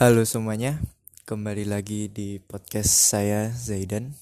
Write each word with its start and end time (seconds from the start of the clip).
Halo 0.00 0.24
semuanya, 0.24 0.80
kembali 1.28 1.68
lagi 1.68 2.08
di 2.08 2.40
podcast 2.40 2.88
saya 2.88 3.52
Zaidan. 3.52 4.16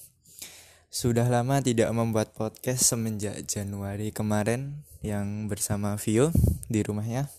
Sudah 0.90 1.30
lama 1.30 1.62
tidak 1.62 1.86
membuat 1.94 2.34
podcast 2.34 2.82
semenjak 2.82 3.46
Januari 3.46 4.10
kemarin 4.10 4.82
yang 5.06 5.46
bersama 5.46 5.94
Vio 5.94 6.34
di 6.66 6.82
rumahnya. 6.82 7.30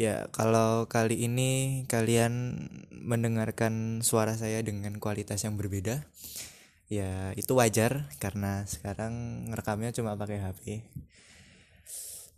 Ya, 0.00 0.32
kalau 0.32 0.88
kali 0.88 1.28
ini 1.28 1.84
kalian 1.92 2.56
mendengarkan 2.88 4.00
suara 4.00 4.32
saya 4.40 4.64
dengan 4.64 4.96
kualitas 4.96 5.44
yang 5.44 5.60
berbeda, 5.60 6.08
ya 6.88 7.36
itu 7.36 7.52
wajar 7.52 8.08
karena 8.16 8.64
sekarang 8.64 9.44
ngerekamnya 9.52 9.92
cuma 9.92 10.16
pakai 10.16 10.40
HP. 10.40 10.88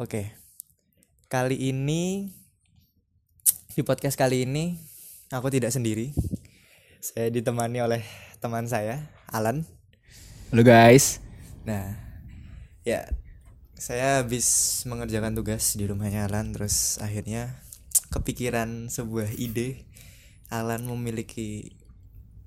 Oke. 0.02 0.34
Kali 1.30 1.70
ini 1.70 2.34
di 3.74 3.82
podcast 3.82 4.14
kali 4.14 4.46
ini 4.46 4.78
aku 5.34 5.50
tidak 5.50 5.74
sendiri. 5.74 6.14
Saya 7.02 7.26
ditemani 7.26 7.82
oleh 7.82 8.06
teman 8.38 8.70
saya, 8.70 9.10
Alan. 9.26 9.66
Halo 10.54 10.62
guys. 10.62 11.18
Nah, 11.66 11.98
ya 12.86 13.02
saya 13.74 14.22
habis 14.22 14.46
mengerjakan 14.86 15.34
tugas 15.34 15.74
di 15.74 15.90
rumahnya 15.90 16.30
Alan 16.30 16.54
terus 16.54 17.02
akhirnya 17.02 17.58
kepikiran 18.14 18.86
sebuah 18.94 19.34
ide 19.34 19.82
Alan 20.54 20.86
memiliki 20.86 21.74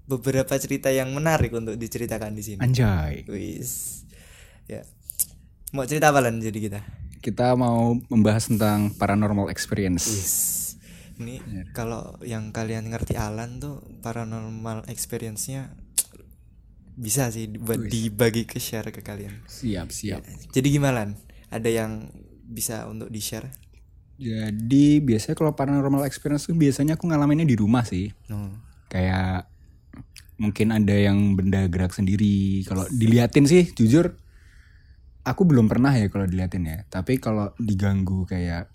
beberapa 0.08 0.56
cerita 0.56 0.96
yang 0.96 1.12
menarik 1.12 1.52
untuk 1.52 1.76
diceritakan 1.76 2.40
di 2.40 2.44
sini. 2.48 2.64
Anjay. 2.64 3.28
Wis. 3.28 4.02
Ya. 4.72 4.88
Mau 5.76 5.84
cerita 5.84 6.16
apa 6.16 6.24
Lan 6.24 6.40
jadi 6.40 6.56
kita? 6.56 6.80
Kita 7.20 7.52
mau 7.60 8.00
membahas 8.08 8.48
tentang 8.48 8.96
paranormal 8.96 9.52
experience. 9.52 10.08
Wis. 10.08 10.57
Ini 11.18 11.42
kalau 11.74 12.18
yang 12.22 12.54
kalian 12.54 12.94
ngerti 12.94 13.18
Alan 13.18 13.58
tuh 13.58 13.82
paranormal 14.06 14.86
experience-nya 14.86 15.74
bisa 16.98 17.30
sih 17.30 17.46
buat 17.50 17.78
dibagi 17.86 18.50
ke 18.50 18.58
share 18.58 18.90
ke 18.90 19.06
kalian. 19.06 19.46
Siap, 19.46 19.94
siap. 19.94 20.26
Jadi 20.50 20.68
gimana? 20.74 21.06
Lan? 21.06 21.10
Ada 21.54 21.70
yang 21.70 22.10
bisa 22.46 22.90
untuk 22.90 23.14
di-share? 23.14 23.54
Jadi 24.18 24.98
biasanya 25.06 25.38
kalau 25.38 25.54
paranormal 25.54 26.10
experience 26.10 26.50
tuh 26.50 26.58
biasanya 26.58 26.98
aku 26.98 27.06
ngalaminnya 27.06 27.46
di 27.46 27.54
rumah 27.54 27.86
sih. 27.86 28.10
No. 28.34 28.50
Kayak 28.90 29.46
mungkin 30.42 30.74
ada 30.74 30.94
yang 30.98 31.38
benda 31.38 31.70
gerak 31.70 31.94
sendiri. 31.94 32.66
Kalau 32.66 32.90
diliatin 32.90 33.46
sih 33.46 33.70
jujur 33.78 34.18
aku 35.22 35.42
belum 35.46 35.70
pernah 35.70 35.94
ya 35.94 36.10
kalau 36.10 36.26
diliatin 36.26 36.66
ya. 36.66 36.82
Tapi 36.90 37.22
kalau 37.22 37.54
diganggu 37.62 38.26
kayak 38.26 38.74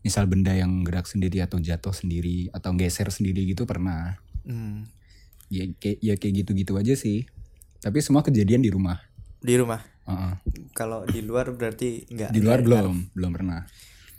misal 0.00 0.24
benda 0.24 0.56
yang 0.56 0.80
gerak 0.82 1.04
sendiri 1.04 1.44
atau 1.44 1.60
jatuh 1.60 1.92
sendiri 1.92 2.48
atau 2.52 2.72
geser 2.76 3.08
sendiri 3.12 3.44
gitu 3.44 3.68
pernah. 3.68 4.16
Hmm. 4.44 4.88
Ya 5.52 5.66
kayak 5.76 5.98
ya 6.00 6.14
kayak 6.16 6.34
gitu-gitu 6.44 6.76
aja 6.80 6.94
sih. 6.96 7.28
Tapi 7.80 8.00
semua 8.00 8.24
kejadian 8.24 8.64
di 8.64 8.70
rumah. 8.72 9.00
Di 9.40 9.56
rumah. 9.56 9.80
Heeh. 10.08 10.34
Kalau 10.76 11.04
di 11.04 11.20
luar 11.24 11.52
berarti 11.52 12.08
enggak. 12.08 12.30
Di 12.32 12.40
luar 12.40 12.60
belum, 12.64 13.12
belum 13.16 13.30
pernah. 13.32 13.64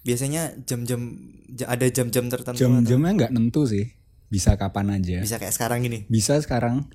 Biasanya 0.02 0.58
jam-jam 0.66 1.14
ja- 1.54 1.70
ada 1.70 1.86
jam-jam 1.86 2.26
tertentu 2.26 2.58
Jam-jamnya 2.58 3.12
nggak 3.26 3.32
nentu 3.34 3.70
sih. 3.70 3.94
Bisa 4.32 4.56
kapan 4.56 4.96
aja. 5.02 5.20
bisa 5.20 5.38
kayak 5.38 5.52
sekarang 5.52 5.84
gini. 5.84 6.08
Bisa 6.08 6.40
sekarang. 6.40 6.88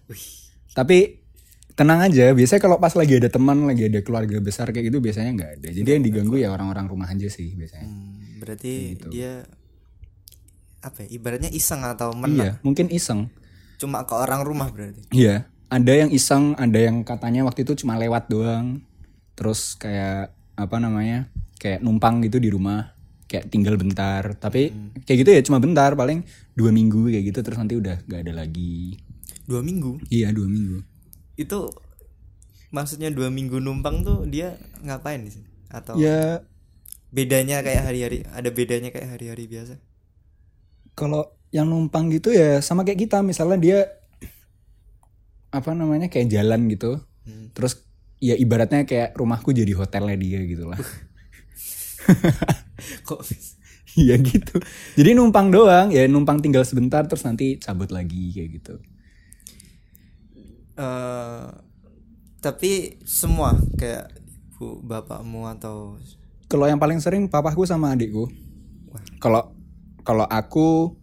Tapi 0.73 1.25
tenang 1.77 2.00
aja. 2.00 2.32
Biasanya 2.32 2.60
kalau 2.64 2.77
pas 2.80 2.96
lagi 2.96 3.20
ada 3.20 3.28
teman, 3.28 3.69
lagi 3.69 3.86
ada 3.86 4.00
keluarga 4.00 4.41
besar 4.41 4.72
kayak 4.72 4.88
gitu 4.88 4.98
biasanya 5.05 5.30
nggak 5.36 5.50
ada. 5.60 5.69
Jadi 5.70 5.88
yang 5.88 6.02
diganggu 6.02 6.41
ya 6.41 6.48
orang-orang 6.50 6.88
rumah 6.88 7.06
aja 7.12 7.28
sih 7.28 7.52
biasanya. 7.52 7.86
Hmm, 7.86 8.41
berarti 8.41 8.72
gitu. 8.97 9.09
dia 9.12 9.44
apa 10.81 11.04
ya? 11.04 11.09
Ibaratnya 11.12 11.53
iseng 11.53 11.84
atau 11.84 12.16
menang. 12.16 12.41
Iya, 12.41 12.53
mungkin 12.65 12.88
iseng. 12.88 13.28
Cuma 13.76 14.09
ke 14.09 14.16
orang 14.16 14.41
rumah 14.42 14.72
berarti. 14.72 15.04
Iya, 15.12 15.44
ada 15.69 15.92
yang 15.92 16.09
iseng, 16.09 16.56
ada 16.56 16.81
yang 16.81 17.04
katanya 17.04 17.44
waktu 17.44 17.69
itu 17.69 17.84
cuma 17.84 18.00
lewat 18.00 18.32
doang. 18.32 18.81
Terus 19.36 19.76
kayak 19.76 20.32
apa 20.56 20.76
namanya? 20.81 21.28
Kayak 21.60 21.84
numpang 21.84 22.25
gitu 22.25 22.41
di 22.41 22.48
rumah, 22.48 22.97
kayak 23.28 23.53
tinggal 23.53 23.76
bentar. 23.76 24.32
Tapi 24.41 24.72
kayak 25.04 25.19
gitu 25.20 25.31
ya 25.36 25.41
cuma 25.44 25.60
bentar, 25.60 25.92
paling 25.92 26.25
dua 26.56 26.72
minggu 26.72 27.12
kayak 27.12 27.36
gitu. 27.36 27.44
Terus 27.44 27.60
nanti 27.60 27.76
udah 27.76 28.00
nggak 28.09 28.20
ada 28.25 28.32
lagi. 28.32 28.97
Dua 29.44 29.60
minggu. 29.60 30.00
Iya 30.09 30.32
dua 30.32 30.48
minggu. 30.48 30.96
Itu 31.36 31.70
maksudnya 32.74 33.08
dua 33.14 33.30
minggu 33.30 33.62
numpang 33.62 34.02
tuh 34.02 34.26
dia 34.28 34.58
ngapain 34.84 35.22
di 35.22 35.30
sini? 35.32 35.48
Atau 35.70 35.97
Ya 35.97 36.42
bedanya 37.14 37.62
kayak 37.64 37.82
hari-hari? 37.88 38.19
Ada 38.28 38.50
bedanya 38.52 38.91
kayak 38.94 39.16
hari-hari 39.19 39.47
biasa? 39.48 39.74
kalau 40.97 41.28
yang 41.52 41.69
numpang 41.69 42.08
gitu 42.08 42.32
ya 42.32 42.64
sama 42.64 42.80
kayak 42.80 43.04
kita 43.04 43.20
misalnya 43.20 43.60
dia 43.60 43.78
apa 45.52 45.72
namanya 45.72 46.08
kayak 46.12 46.28
jalan 46.30 46.69
gitu 46.72 47.00
Hmm. 47.26 47.50
terus 47.50 47.82
ya 48.22 48.38
ibaratnya 48.38 48.86
kayak 48.86 49.18
rumahku 49.18 49.50
jadi 49.50 49.74
hotelnya 49.74 50.14
dia 50.14 50.38
gitu 50.47 50.70
lah 50.70 50.78
Kok 53.08 53.20
iya 53.97 54.14
gitu 54.20 54.60
jadi 54.94 55.16
numpang 55.16 55.50
doang 55.50 55.91
ya 55.91 56.06
numpang 56.06 56.38
tinggal 56.38 56.62
sebentar 56.62 57.03
terus 57.08 57.26
nanti 57.26 57.58
cabut 57.58 57.91
lagi 57.91 58.30
kayak 58.30 58.62
gitu 58.62 58.74
eh 60.76 61.47
tapi 62.44 63.00
semua 63.03 63.56
kayak 63.75 64.12
bu 64.56 64.78
bapakmu 64.84 65.48
atau 65.59 65.98
kalau 66.47 66.70
yang 66.70 66.78
paling 66.78 67.03
sering 67.03 67.26
papaku 67.26 67.66
sama 67.66 67.92
adikku 67.97 68.31
kalau 69.19 69.50
kalau 70.06 70.25
aku 70.31 70.94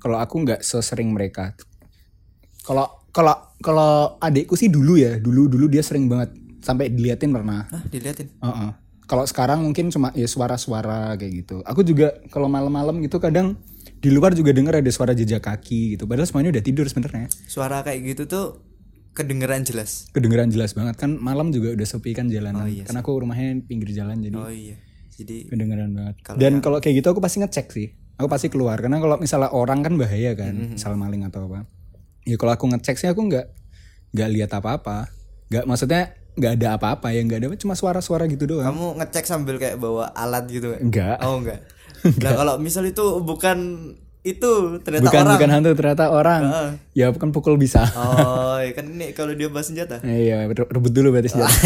kalau 0.00 0.18
aku 0.18 0.34
nggak 0.42 0.64
sesering 0.64 1.12
mereka 1.12 1.52
kalau 2.64 2.88
kalau 3.12 3.36
kalau 3.60 4.16
adikku 4.18 4.56
sih 4.56 4.72
dulu 4.72 4.96
ya 4.96 5.20
dulu 5.20 5.46
dulu 5.46 5.68
dia 5.68 5.84
sering 5.84 6.08
banget 6.08 6.32
sampai 6.64 6.88
diliatin 6.88 7.30
pernah 7.30 7.68
ah 7.68 7.82
diliatin 7.92 8.32
Heeh. 8.40 8.70
Kalau 9.04 9.28
sekarang 9.28 9.60
mungkin 9.60 9.92
cuma 9.92 10.16
ya 10.16 10.24
suara-suara 10.24 11.12
kayak 11.20 11.44
gitu. 11.44 11.60
Aku 11.68 11.84
juga 11.84 12.16
kalau 12.32 12.48
malam-malam 12.48 13.04
gitu 13.04 13.20
kadang 13.20 13.52
di 14.00 14.08
luar 14.08 14.32
juga 14.32 14.56
denger 14.56 14.80
ada 14.80 14.88
suara 14.88 15.12
jejak 15.12 15.44
kaki 15.44 15.92
gitu. 15.92 16.08
Padahal 16.08 16.24
semuanya 16.24 16.56
udah 16.56 16.64
tidur 16.64 16.88
sebenarnya. 16.88 17.28
suara 17.44 17.84
kayak 17.84 18.00
gitu 18.00 18.24
tuh 18.24 18.64
kedengeran 19.14 19.62
jelas 19.62 20.10
Kedengeran 20.10 20.50
jelas 20.50 20.74
banget 20.74 20.98
kan 20.98 21.14
malam 21.14 21.48
juga 21.48 21.70
udah 21.72 21.86
sepi 21.86 22.12
kan 22.12 22.26
jalanan. 22.26 22.66
Oh, 22.66 22.68
iya 22.68 22.82
Kan 22.82 22.94
aku 22.94 23.14
rumahnya 23.16 23.62
pinggir 23.62 23.90
jalan 23.90 24.18
jadi 24.18 24.34
oh 24.34 24.50
iya 24.50 24.76
jadi 25.10 25.46
kedengeran 25.46 25.94
banget. 25.94 26.16
Kalau 26.20 26.36
Dan 26.36 26.58
kalau 26.58 26.78
kayak 26.78 26.98
gitu 26.98 27.08
aku 27.08 27.22
pasti 27.22 27.38
ngecek 27.38 27.66
sih. 27.70 27.88
Aku 28.14 28.26
pasti 28.26 28.50
keluar 28.50 28.76
karena 28.76 28.98
kalau 28.98 29.14
misalnya 29.16 29.50
orang 29.50 29.80
kan 29.80 29.94
bahaya 29.94 30.34
kan, 30.34 30.50
Mm-hmm. 30.50 30.74
misal 30.74 30.94
maling 30.94 31.22
atau 31.22 31.46
apa. 31.46 31.70
Ya 32.22 32.34
kalau 32.34 32.50
aku 32.50 32.66
ngecek 32.66 32.98
sih 32.98 33.06
aku 33.06 33.22
nggak 33.24 33.46
nggak 34.10 34.28
lihat 34.28 34.50
apa-apa. 34.52 35.06
Nggak 35.48 35.64
maksudnya 35.64 36.02
nggak 36.34 36.52
ada 36.58 36.68
apa-apa 36.74 37.14
ya 37.14 37.22
nggak 37.22 37.38
ada 37.38 37.54
cuma 37.54 37.78
suara-suara 37.78 38.26
gitu 38.26 38.50
doang. 38.50 38.66
kamu 38.66 38.98
ngecek 38.98 39.22
sambil 39.22 39.54
kayak 39.54 39.78
bawa 39.78 40.10
alat 40.10 40.50
gitu 40.50 40.74
Enggak. 40.74 41.22
oh 41.22 41.38
enggak 41.38 41.62
nah 42.26 42.34
kalau 42.34 42.58
misal 42.58 42.82
itu 42.82 43.22
bukan 43.22 43.58
itu 44.24 44.80
ternyata 44.80 45.04
bukan 45.04 45.20
orang. 45.20 45.34
bukan 45.36 45.50
hantu 45.52 45.70
ternyata 45.76 46.04
orang. 46.08 46.42
Heeh. 46.48 46.70
ya 46.96 47.06
bukan 47.12 47.28
pukul 47.28 47.60
bisa. 47.60 47.84
Oh 47.92 48.56
iya 48.56 48.72
kan 48.72 48.88
ini 48.88 49.12
kalau 49.12 49.36
dia 49.36 49.52
bawa 49.52 49.60
senjata? 49.60 50.00
Iya 50.24 50.48
re- 50.48 50.70
rebut 50.72 50.88
dulu 50.96 51.12
berarti 51.12 51.28
senjata. 51.36 51.52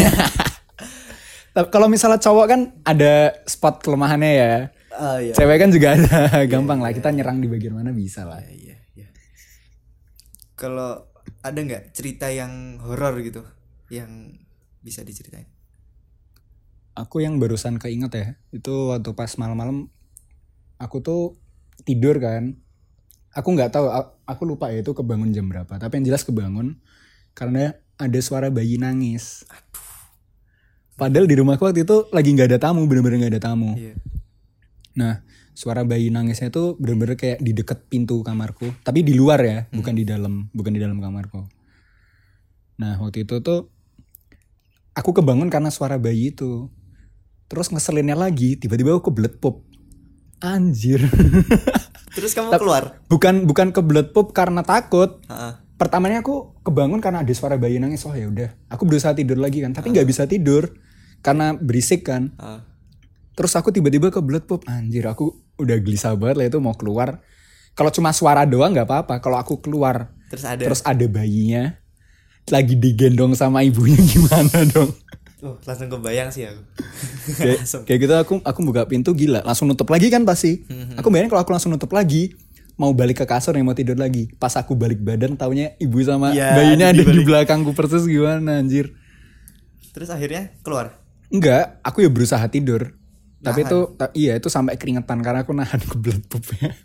Tapi 1.55 1.67
kalau 1.71 1.87
misalnya 1.87 2.19
cowok 2.19 2.45
kan 2.51 2.61
ada 2.83 3.31
spot 3.47 3.79
kelemahannya 3.79 4.31
ya. 4.35 4.53
Oh 4.99 5.17
iya. 5.23 5.31
Cewek 5.31 5.55
kan 5.55 5.71
juga 5.71 5.95
ada. 5.95 6.43
Gampang 6.51 6.83
lah 6.83 6.91
kita 6.91 7.15
nyerang 7.15 7.39
di 7.39 7.47
bagian 7.47 7.79
mana 7.79 7.95
bisa 7.95 8.27
lah. 8.27 8.43
Iya 8.43 8.75
iya. 8.99 9.07
Kalau 10.59 11.07
ada 11.39 11.55
nggak 11.55 11.95
cerita 11.95 12.27
yang 12.27 12.83
horor 12.83 13.15
gitu 13.23 13.47
yang 13.87 14.35
bisa 14.83 15.07
diceritain? 15.07 15.47
Aku 16.99 17.23
yang 17.23 17.39
barusan 17.39 17.79
keinget 17.79 18.11
ya 18.11 18.27
itu 18.51 18.91
waktu 18.91 19.15
pas 19.15 19.31
malam-malam 19.39 19.87
aku 20.75 20.99
tuh 20.99 21.21
tidur 21.89 22.21
kan 22.21 22.53
aku 23.33 23.49
nggak 23.57 23.73
tahu 23.73 23.89
aku 24.25 24.41
lupa 24.45 24.69
ya 24.69 24.85
itu 24.85 24.93
kebangun 24.93 25.33
jam 25.33 25.49
berapa. 25.49 25.81
Tapi 25.81 26.01
yang 26.01 26.13
jelas 26.13 26.21
kebangun 26.21 26.77
karena 27.33 27.73
ada 27.97 28.19
suara 28.21 28.53
bayi 28.53 28.77
nangis. 28.77 29.45
Padahal 30.99 31.25
di 31.25 31.35
rumahku 31.39 31.63
waktu 31.63 31.87
itu 31.87 32.11
lagi 32.11 32.29
nggak 32.35 32.49
ada 32.55 32.59
tamu 32.59 32.85
bener-bener 32.85 33.25
nggak 33.25 33.33
ada 33.39 33.43
tamu. 33.51 33.73
Iya. 33.73 33.95
Nah 34.99 35.23
suara 35.55 35.83
bayi 35.83 36.11
nangisnya 36.11 36.51
tuh 36.51 36.75
bener-bener 36.79 37.19
kayak 37.19 37.43
di 37.43 37.51
deket 37.51 37.91
pintu 37.91 38.23
kamarku 38.23 38.71
tapi 38.79 39.03
di 39.03 39.11
luar 39.11 39.43
ya 39.43 39.67
bukan 39.75 39.91
di 39.91 40.07
dalam 40.07 40.47
bukan 40.51 40.71
di 40.75 40.79
dalam 40.79 40.99
kamarku. 40.99 41.47
Nah 42.79 42.99
waktu 42.99 43.27
itu 43.27 43.39
tuh 43.43 43.71
aku 44.95 45.11
kebangun 45.15 45.47
karena 45.47 45.71
suara 45.71 45.95
bayi 45.95 46.35
itu. 46.35 46.67
Terus 47.49 47.73
ngeselinnya 47.73 48.13
lagi 48.13 48.61
tiba-tiba 48.61 48.93
aku 48.93 49.09
kebelet 49.09 49.41
pop 49.41 49.65
anjir. 50.43 51.03
Terus 52.15 52.33
kamu 52.33 52.51
keluar? 52.57 52.99
bukan 53.07 53.45
bukan 53.45 53.69
kebelet 53.71 54.11
pop 54.11 54.33
karena 54.33 54.65
takut. 54.65 55.21
Heeh. 55.29 55.55
pertamanya 55.79 56.19
aku 56.19 56.59
kebangun 56.59 56.99
karena 56.99 57.23
ada 57.23 57.31
suara 57.31 57.55
bayi 57.55 57.79
nangis. 57.79 58.03
Oh 58.03 58.11
ya 58.11 58.27
udah. 58.27 58.51
Aku 58.67 58.83
berusaha 58.83 59.15
tidur 59.15 59.39
lagi 59.39 59.63
kan 59.63 59.71
tapi 59.71 59.95
nggak 59.95 60.03
bisa 60.03 60.27
tidur 60.27 60.75
karena 61.23 61.55
berisik 61.55 62.03
kan. 62.07 62.35
Heeh. 62.35 62.61
terus 63.39 63.55
aku 63.55 63.71
tiba-tiba 63.71 64.11
kebelet 64.11 64.43
pop. 64.43 64.67
Anjir 64.67 65.07
aku 65.07 65.31
udah 65.55 65.79
gelisah 65.79 66.19
banget 66.19 66.35
lah 66.35 66.45
itu 66.51 66.59
mau 66.59 66.75
keluar. 66.75 67.23
Kalau 67.71 67.87
cuma 67.95 68.11
suara 68.11 68.43
doang 68.43 68.75
nggak 68.75 68.87
apa-apa. 68.89 69.23
Kalau 69.23 69.39
aku 69.39 69.63
keluar 69.63 70.11
Terus 70.27 70.43
ada. 70.43 70.59
terus 70.59 70.81
ada 70.83 71.05
bayinya. 71.07 71.79
Lagi 72.51 72.75
digendong 72.75 73.37
sama 73.37 73.63
ibunya 73.63 74.01
gimana 74.11 74.65
dong 74.67 74.91
Oh, 75.39 75.55
langsung 75.63 75.87
kebayang 75.87 76.35
sih 76.35 76.43
aku. 76.43 76.61
kayak, 77.39 77.59
kayak 77.87 77.99
gitu 78.03 78.13
aku 78.19 78.33
aku 78.43 78.59
buka 78.59 78.83
pintu 78.91 79.15
gila 79.15 79.39
langsung 79.47 79.71
nutup 79.71 79.87
lagi 79.87 80.11
kan 80.11 80.27
pasti. 80.27 80.67
Aku 80.99 81.07
bayangin 81.07 81.31
kalau 81.31 81.47
aku 81.47 81.55
langsung 81.55 81.71
nutup 81.71 81.95
lagi 81.95 82.35
mau 82.75 82.91
balik 82.91 83.23
ke 83.23 83.25
kasur 83.27 83.55
yang 83.55 83.63
mau 83.63 83.75
tidur 83.75 83.95
lagi. 83.95 84.27
Pas 84.35 84.51
aku 84.59 84.75
balik 84.75 84.99
badan 84.99 85.39
taunya 85.39 85.79
ibu 85.79 85.95
sama 86.03 86.35
Ya, 86.35 86.59
bayinya 86.59 86.91
ada 86.91 87.03
di 87.07 87.23
belakangku 87.23 87.71
persis 87.71 88.03
gimana 88.03 88.59
anjir? 88.59 88.91
Terus 89.95 90.11
akhirnya 90.11 90.51
keluar. 90.59 90.99
enggak 91.29 91.77
aku 91.87 92.03
ya 92.03 92.09
berusaha 92.11 92.43
tidur. 92.51 92.99
Tapi 93.39 93.63
itu 93.63 93.79
iya 94.19 94.35
itu 94.35 94.51
sampai 94.51 94.75
keringetan 94.75 95.23
karena 95.23 95.47
aku 95.47 95.55
nahan 95.55 95.79
kebelet 95.79 96.19
pupnya. 96.27 96.75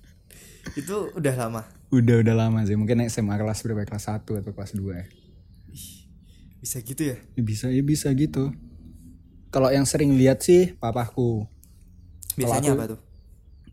Itu 0.79 1.11
udah 1.19 1.35
lama. 1.35 1.63
udah 1.91 2.23
udah 2.23 2.35
lama 2.39 2.63
sih. 2.63 2.79
Mungkin 2.79 3.03
SMA 3.11 3.35
kelas 3.35 3.67
berapa 3.67 3.83
ya? 3.83 3.87
kelas 3.91 4.07
1 4.15 4.27
atau 4.27 4.53
kelas 4.55 4.73
2 4.79 4.95
ya 4.95 5.07
Bisa 6.65 6.81
gitu 6.81 7.03
ya? 7.05 7.17
Bisa 7.37 7.69
ya 7.69 7.85
bisa 7.85 8.09
gitu 8.11 8.49
kalau 9.53 9.69
yang 9.69 9.85
sering 9.85 10.17
lihat 10.17 10.41
sih 10.41 10.73
papaku 10.75 11.45
Biasanya 12.35 12.73
aku- 12.73 12.79
apa 12.81 12.87
tuh? 12.91 13.01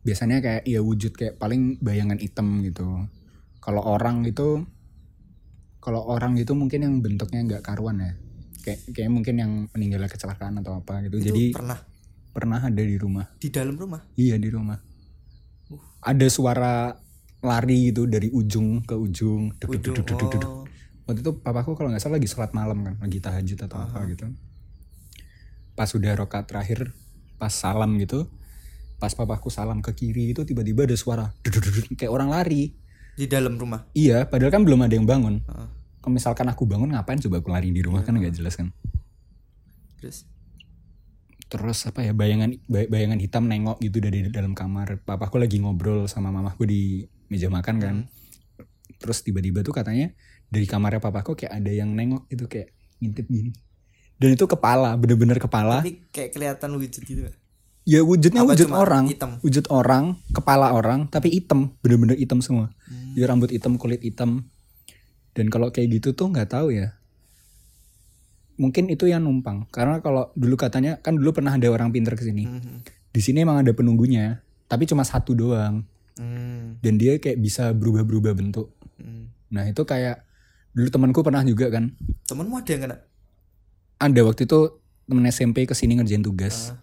biasanya 0.02 0.38
kayak 0.38 0.64
ya 0.66 0.82
wujud 0.82 1.14
kayak 1.14 1.38
paling 1.38 1.78
bayangan 1.78 2.18
hitam 2.18 2.60
gitu 2.62 3.06
kalau 3.58 3.80
orang 3.80 4.26
itu 4.26 4.66
kalau 5.78 6.02
orang 6.04 6.36
itu 6.36 6.52
mungkin 6.52 6.82
yang 6.82 6.96
bentuknya 7.00 7.42
nggak 7.44 7.64
karuan 7.64 7.98
ya 7.98 8.12
kayak 8.60 8.82
kayak 8.92 9.10
mungkin 9.10 9.36
yang 9.38 9.52
meninggal 9.72 10.02
kecelakaan 10.06 10.58
atau 10.58 10.74
apa 10.76 11.06
gitu 11.06 11.18
Itu 11.18 11.26
jadi 11.30 11.44
pernah 11.54 11.80
pernah 12.30 12.60
ada 12.60 12.82
di 12.82 12.98
rumah 12.98 13.30
di 13.38 13.50
dalam 13.50 13.78
rumah. 13.78 14.02
iya 14.16 14.36
di 14.36 14.50
rumah 14.50 14.78
ada 16.02 16.28
suara 16.28 16.98
lari 17.40 17.90
gitu 17.90 18.06
dari 18.06 18.30
ujung 18.30 18.82
ke 18.82 18.94
ujung 18.94 19.54
Duk, 19.56 19.70
duk, 19.72 19.82
Ujung. 19.82 19.96
duk, 19.96 20.06
duk, 20.08 20.18
duk, 20.20 20.30
duk. 20.36 20.50
Oh. 20.52 20.66
Waktu 21.10 21.20
itu 21.22 21.32
papaku 21.42 21.74
kalau 21.74 21.90
nggak 21.90 22.02
salah 22.02 22.22
lagi 22.22 22.30
sholat 22.30 22.52
malam 22.54 22.84
kan 22.86 22.96
lagi 23.02 23.18
tahajud 23.18 23.60
atau 23.68 23.78
apa 23.82 24.00
gitu. 24.10 24.30
Pas 25.74 25.90
udah 25.90 26.12
rokat 26.16 26.46
terakhir 26.46 26.94
pas 27.42 27.50
salam 27.50 27.98
gitu 27.98 28.30
pas 29.02 29.10
papaku 29.18 29.50
salam 29.50 29.82
ke 29.82 29.90
kiri 29.98 30.30
itu 30.30 30.46
tiba-tiba 30.46 30.86
ada 30.86 30.94
suara 30.94 31.34
kayak 31.98 32.12
orang 32.12 32.30
lari. 32.30 32.78
Di 33.12 33.28
dalam 33.28 33.58
rumah. 33.60 33.90
iya 33.98 34.24
padahal 34.30 34.54
kan 34.54 34.64
belum 34.64 34.86
ada 34.86 34.94
yang 34.94 35.06
bangun. 35.10 35.42
Heeh. 35.44 35.70
kalau 36.02 36.18
misalkan 36.18 36.50
aku 36.50 36.66
bangun 36.66 36.98
ngapain 36.98 37.22
coba 37.22 37.42
aku 37.42 37.50
lari 37.54 37.70
di 37.70 37.82
rumah? 37.82 38.02
Kan 38.02 38.18
nggak 38.18 38.34
jelas 38.34 38.58
kan. 38.58 38.74
Terus? 40.02 40.26
Terus 41.52 41.80
apa 41.86 42.02
ya 42.02 42.16
bayangan 42.16 42.56
bay- 42.66 42.88
bayangan 42.88 43.20
hitam 43.20 43.46
nengok 43.46 43.78
gitu 43.84 44.00
dari 44.02 44.26
dalam 44.32 44.56
kamar. 44.56 45.04
Papaku 45.04 45.38
lagi 45.38 45.60
ngobrol 45.62 46.08
sama 46.08 46.32
mamaku 46.34 46.64
di 46.66 46.82
meja 47.30 47.52
makan 47.52 47.76
kan. 47.78 47.96
Terus 48.98 49.22
tiba-tiba 49.26 49.62
tuh 49.62 49.74
katanya 49.76 50.14
dari 50.52 50.66
kamarnya 50.66 51.00
papaku 51.00 51.34
kayak 51.34 51.54
ada 51.56 51.72
yang 51.72 51.90
nengok 51.90 52.28
gitu 52.28 52.46
kayak 52.46 52.70
ngintip 53.00 53.26
gini 53.26 53.56
dan 54.16 54.30
itu 54.30 54.46
kepala 54.46 54.94
bener-bener 54.94 55.40
kepala 55.40 55.80
tapi 55.80 56.06
kayak 56.12 56.30
kelihatan 56.32 56.70
wujud 56.76 57.02
gitu. 57.02 57.26
Ya 57.82 58.06
wujudnya 58.06 58.46
Apa 58.46 58.54
wujud 58.54 58.70
orang 58.70 59.06
hitam? 59.08 59.32
wujud 59.42 59.66
orang 59.68 60.04
kepala 60.30 60.70
orang 60.70 61.08
tapi 61.08 61.34
hitam 61.34 61.74
bener-bener 61.82 62.14
hitam 62.14 62.38
semua 62.38 62.70
Hmm. 62.86 63.16
ya 63.16 63.26
rambut 63.26 63.50
hitam 63.50 63.76
kulit 63.76 64.00
hitam 64.00 64.46
dan 65.32 65.48
kalau 65.48 65.72
kayak 65.72 65.90
gitu 65.92 66.12
tuh 66.12 66.28
nggak 66.28 66.52
tahu 66.52 66.70
ya 66.70 66.94
mungkin 68.56 68.86
itu 68.88 69.10
yang 69.10 69.26
numpang 69.26 69.66
karena 69.70 69.98
kalau 70.00 70.30
dulu 70.36 70.54
katanya 70.56 71.00
kan 71.00 71.18
dulu 71.18 71.34
pernah 71.34 71.56
ada 71.56 71.66
orang 71.66 71.90
pinter 71.90 72.14
ke 72.14 72.22
sini 72.22 72.46
Mhm. 72.46 72.78
di 73.10 73.20
sini 73.20 73.42
emang 73.42 73.58
ada 73.58 73.72
penunggunya 73.72 74.38
tapi 74.68 74.86
cuma 74.86 75.02
satu 75.02 75.34
doang 75.34 75.82
Hmm. 76.14 76.78
dan 76.80 76.94
dia 76.96 77.18
kayak 77.18 77.40
bisa 77.40 77.72
berubah-berubah 77.72 78.36
bentuk 78.36 78.70
Hmm. 78.96 79.34
nah 79.50 79.66
itu 79.66 79.82
kayak 79.82 80.22
dulu 80.72 80.88
temanku 80.88 81.20
pernah 81.22 81.42
juga 81.42 81.68
kan 81.70 81.92
Temenmu 82.24 82.56
ada 82.56 82.70
yang 82.70 82.82
kena? 82.82 82.98
ada 83.98 84.20
waktu 84.22 84.44
itu 84.44 84.60
temen 85.04 85.26
SMP 85.28 85.64
ke 85.64 85.74
sini 85.74 85.96
ngerjain 85.96 86.22
tugas 86.22 86.72
Ah. 86.72 86.80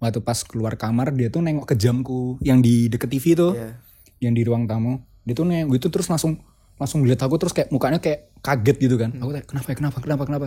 waktu 0.00 0.18
pas 0.18 0.40
keluar 0.40 0.74
kamar 0.74 1.12
dia 1.12 1.28
tuh 1.28 1.38
nengok 1.38 1.68
ke 1.68 1.76
jamku 1.76 2.40
yang 2.40 2.58
di 2.58 2.88
deket 2.88 3.08
TV 3.08 3.34
tuh 3.34 3.52
Iya. 3.52 3.76
yang 4.20 4.32
di 4.32 4.42
ruang 4.42 4.64
tamu 4.64 4.98
dia 5.22 5.32
tuh 5.32 5.44
nengok 5.44 5.76
gitu 5.76 5.86
terus 5.88 6.08
langsung 6.08 6.40
langsung 6.74 7.02
lihat 7.02 7.20
aku 7.20 7.36
terus 7.36 7.52
kayak 7.52 7.68
mukanya 7.68 7.98
kayak 7.98 8.32
kaget 8.40 8.76
gitu 8.80 8.96
kan 8.96 9.14
aku 9.14 9.30
tanya 9.30 9.44
kenapa 9.44 9.66
ya 9.68 9.76
kenapa 9.76 9.98
kenapa 9.98 10.22
kenapa 10.24 10.46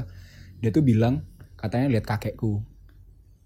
dia 0.58 0.70
tuh 0.70 0.82
bilang 0.82 1.24
katanya 1.56 1.88
lihat 1.90 2.04
kakekku 2.04 2.60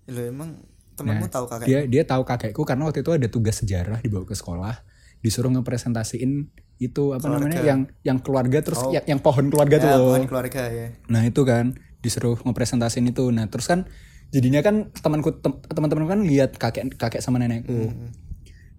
Lo 0.08 0.22
emang 0.24 0.58
temenmu 0.96 1.28
tahu 1.28 1.46
kakak? 1.46 1.66
dia 1.66 1.80
dia 1.86 2.02
tahu 2.02 2.24
kakekku 2.24 2.62
karena 2.64 2.84
waktu 2.84 3.00
itu 3.00 3.12
ada 3.12 3.28
tugas 3.28 3.56
sejarah 3.58 4.00
dibawa 4.00 4.24
ke 4.24 4.34
sekolah 4.34 4.82
disuruh 5.20 5.52
ngepresentasiin 5.52 6.50
itu 6.80 7.12
apa 7.12 7.28
namanya 7.28 7.60
yang 7.60 7.80
yang 8.02 8.18
keluarga 8.18 8.64
terus 8.64 8.80
yang, 8.90 9.04
yang 9.06 9.20
pohon 9.20 9.52
keluarga 9.52 9.76
tuh 9.78 9.86
Ya, 9.86 9.96
loh. 10.00 10.16
bukan 10.16 10.26
keluarga 10.26 10.62
ya. 10.66 10.88
nah 11.06 11.22
itu 11.22 11.44
kan 11.44 11.76
disuruh 12.00 12.40
ngepresentasiin 12.40 13.12
itu. 13.12 13.28
Nah 13.30 13.52
terus 13.52 13.68
kan 13.68 13.84
jadinya 14.32 14.64
kan 14.64 14.88
temanku 14.96 15.36
tem- 15.36 15.60
teman-teman 15.68 16.08
kan 16.08 16.20
lihat 16.24 16.56
kakek 16.56 16.96
kakek 16.96 17.20
sama 17.20 17.36
nenekku. 17.38 17.92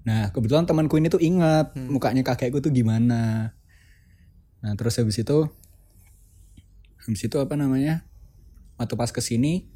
Nah 0.02 0.32
kebetulan 0.32 0.64
temanku 0.64 0.96
ini 0.96 1.06
tuh 1.06 1.20
ingat 1.20 1.76
mukanya 1.76 2.24
kakekku 2.24 2.58
tuh 2.58 2.72
gimana. 2.72 3.52
Nah 4.60 4.72
terus 4.74 4.96
habis 4.96 5.20
itu 5.20 5.52
habis 6.98 7.20
itu 7.20 7.36
apa 7.36 7.52
namanya 7.54 8.08
waktu 8.76 8.96
pas 8.96 9.12
ke 9.12 9.20
sini 9.20 9.68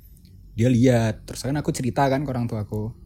dia 0.57 0.73
lihat. 0.73 1.29
Terus 1.29 1.45
kan 1.45 1.53
aku 1.55 1.69
cerita 1.69 2.09
kan 2.09 2.25
ke 2.25 2.31
orang 2.33 2.49
tuaku. 2.49 2.97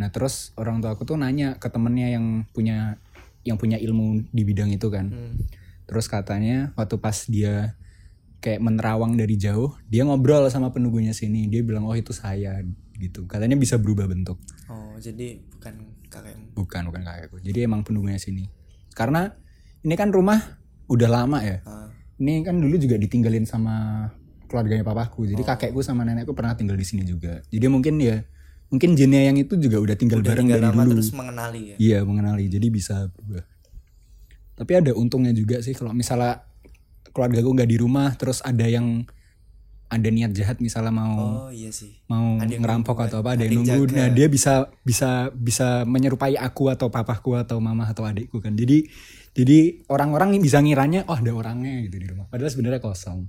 Nah 0.00 0.08
terus 0.08 0.56
orang 0.56 0.80
tuaku 0.80 1.04
tuh 1.04 1.20
nanya 1.20 1.60
ke 1.60 1.68
temennya 1.68 2.16
yang 2.16 2.48
punya 2.56 2.96
yang 3.42 3.58
punya 3.58 3.78
ilmu 3.78 4.26
di 4.30 4.42
bidang 4.46 4.70
itu 4.70 4.88
kan 4.90 5.10
Hmm. 5.10 5.36
Terus 5.82 6.08
katanya 6.08 6.72
waktu 6.78 6.96
pas 7.02 7.26
dia 7.28 7.76
kayak 8.40 8.62
menerawang 8.64 9.18
dari 9.18 9.36
jauh, 9.36 9.76
dia 9.90 10.06
ngobrol 10.08 10.48
sama 10.48 10.72
penunggunya 10.72 11.12
sini. 11.12 11.50
Dia 11.52 11.60
bilang, 11.60 11.84
"Oh, 11.84 11.92
itu 11.92 12.16
saya." 12.16 12.64
gitu. 13.02 13.26
Katanya 13.26 13.58
bisa 13.58 13.82
berubah 13.82 14.06
bentuk. 14.06 14.38
Oh, 14.70 14.94
jadi 15.02 15.42
bukan 15.50 15.74
kakekmu. 16.06 16.54
Bukan, 16.54 16.82
bukan 16.86 17.02
kakekku. 17.02 17.36
Jadi 17.42 17.58
emang 17.66 17.82
penunggunya 17.82 18.20
sini. 18.22 18.46
Karena 18.94 19.32
ini 19.82 19.94
kan 19.98 20.14
rumah 20.14 20.38
udah 20.86 21.08
lama 21.10 21.42
ya. 21.42 21.58
Ah. 21.66 21.90
Ini 22.22 22.46
kan 22.46 22.62
dulu 22.62 22.78
juga 22.78 22.94
ditinggalin 23.00 23.42
sama 23.42 24.06
keluarganya 24.46 24.86
papaku. 24.86 25.26
Jadi 25.26 25.42
kakekku 25.42 25.82
sama 25.82 26.06
nenekku 26.06 26.36
pernah 26.36 26.54
tinggal 26.54 26.78
di 26.78 26.86
sini 26.86 27.02
juga. 27.02 27.42
Jadi 27.50 27.66
mungkin 27.66 27.98
ya 27.98 28.22
mungkin 28.72 28.96
jinnya 28.96 29.28
yang 29.28 29.36
itu 29.36 29.54
juga 29.54 29.76
udah 29.78 29.94
tinggal 29.94 30.24
bareng 30.24 30.48
Tinggal 30.48 30.58
dari 30.58 30.68
lama 30.72 30.82
dulu. 30.82 30.92
terus 30.96 31.12
mengenali 31.12 31.60
ya. 31.62 31.76
Iya 31.76 31.98
mengenali, 32.02 32.48
jadi 32.48 32.66
bisa 32.66 33.12
berubah. 33.12 33.44
Tapi 34.52 34.72
ada 34.72 34.90
untungnya 34.92 35.32
juga 35.32 35.60
sih 35.60 35.72
kalau 35.72 35.92
misalnya 35.92 36.44
keluarga 37.12 37.38
gue 37.38 37.52
nggak 37.52 37.70
di 37.70 37.78
rumah, 37.78 38.08
terus 38.16 38.40
ada 38.40 38.64
yang 38.64 39.04
ada 39.86 40.08
niat 40.08 40.32
jahat 40.32 40.56
misalnya 40.56 40.88
mau 40.88 41.48
Oh, 41.48 41.50
iya 41.52 41.68
sih. 41.68 42.00
mau 42.08 42.40
ada 42.40 42.48
ngerampok 42.48 42.96
nunggu 42.96 43.08
atau 43.12 43.18
apa, 43.20 43.30
ada 43.36 43.44
yang 43.44 43.60
yang 43.60 43.76
nunggu. 43.76 43.92
jaga. 43.92 43.96
Nah 44.00 44.08
dia 44.08 44.26
bisa 44.26 44.52
bisa 44.80 45.10
bisa 45.36 45.84
menyerupai 45.84 46.40
aku 46.40 46.72
atau 46.72 46.88
papaku 46.88 47.36
atau 47.36 47.60
mama 47.60 47.84
atau 47.84 48.08
adikku 48.08 48.40
kan. 48.40 48.56
Jadi 48.56 48.88
jadi 49.36 49.84
orang-orang 49.92 50.40
bisa 50.40 50.64
ngiranya 50.64 51.04
oh 51.04 51.16
ada 51.16 51.28
orangnya 51.32 51.84
gitu 51.84 52.00
di 52.00 52.08
rumah. 52.08 52.24
Padahal 52.24 52.48
sebenarnya 52.48 52.80
kosong. 52.80 53.28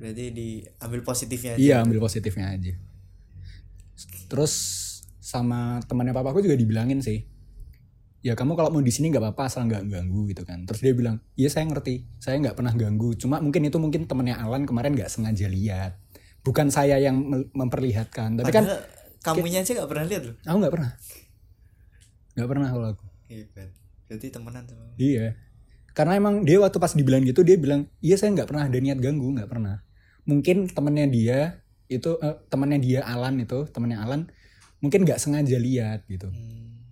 Berarti 0.00 0.24
diambil 0.32 1.00
positifnya 1.04 1.50
aja. 1.52 1.60
Iya 1.60 1.76
ambil 1.84 1.98
positifnya 2.00 2.46
aja. 2.56 2.72
Terus 4.28 4.52
sama 5.18 5.80
temannya 5.84 6.12
papaku 6.12 6.44
juga 6.44 6.56
dibilangin 6.56 7.00
sih. 7.00 7.24
Ya 8.24 8.34
kamu 8.34 8.58
kalau 8.58 8.74
mau 8.74 8.82
di 8.82 8.90
sini 8.90 9.08
nggak 9.14 9.22
apa-apa 9.22 9.48
asal 9.48 9.64
nggak 9.68 9.88
ganggu 9.88 10.28
gitu 10.28 10.42
kan. 10.44 10.68
Terus 10.68 10.80
dia 10.84 10.92
bilang, 10.92 11.22
iya 11.38 11.48
saya 11.48 11.64
ngerti, 11.66 12.04
saya 12.20 12.36
nggak 12.40 12.56
pernah 12.58 12.74
ganggu. 12.76 13.14
Cuma 13.16 13.40
mungkin 13.40 13.64
itu 13.66 13.78
mungkin 13.80 14.04
temannya 14.04 14.36
Alan 14.36 14.68
kemarin 14.68 14.92
nggak 14.92 15.08
sengaja 15.08 15.46
lihat. 15.48 15.96
Bukan 16.42 16.68
saya 16.68 17.00
yang 17.00 17.18
mem- 17.18 17.50
memperlihatkan. 17.54 18.40
Tapi 18.40 18.50
kan 18.52 18.64
Padahal 18.66 18.82
kamunya 19.22 19.60
aja 19.62 19.72
gak 19.74 19.90
pernah 19.90 20.04
lihat 20.06 20.22
loh. 20.30 20.36
aku 20.46 20.56
nggak 20.62 20.74
pernah, 20.74 20.90
nggak 22.38 22.48
pernah 22.48 22.68
kalau 22.70 22.86
aku. 22.94 23.06
Hebat. 23.28 23.70
Berarti 24.08 24.26
temenan 24.32 24.64
sama. 24.64 24.84
Iya. 24.96 25.36
Karena 25.92 26.12
emang 26.16 26.46
dia 26.46 26.62
waktu 26.62 26.78
pas 26.78 26.94
dibilang 26.94 27.22
gitu 27.26 27.42
dia 27.42 27.58
bilang, 27.58 27.90
iya 27.98 28.14
saya 28.14 28.30
nggak 28.32 28.48
pernah 28.48 28.70
ada 28.70 28.78
niat 28.78 28.98
ganggu, 29.02 29.34
nggak 29.34 29.50
pernah. 29.50 29.82
Mungkin 30.24 30.70
temennya 30.70 31.06
dia 31.10 31.38
itu 31.88 32.20
eh, 32.20 32.36
temennya 32.52 32.78
dia 32.78 33.00
Alan 33.04 33.40
itu 33.40 33.64
temennya 33.72 34.04
Alan 34.04 34.28
mungkin 34.78 35.02
nggak 35.02 35.18
sengaja 35.18 35.58
lihat 35.58 36.04
gitu. 36.06 36.28
Hmm. 36.28 36.84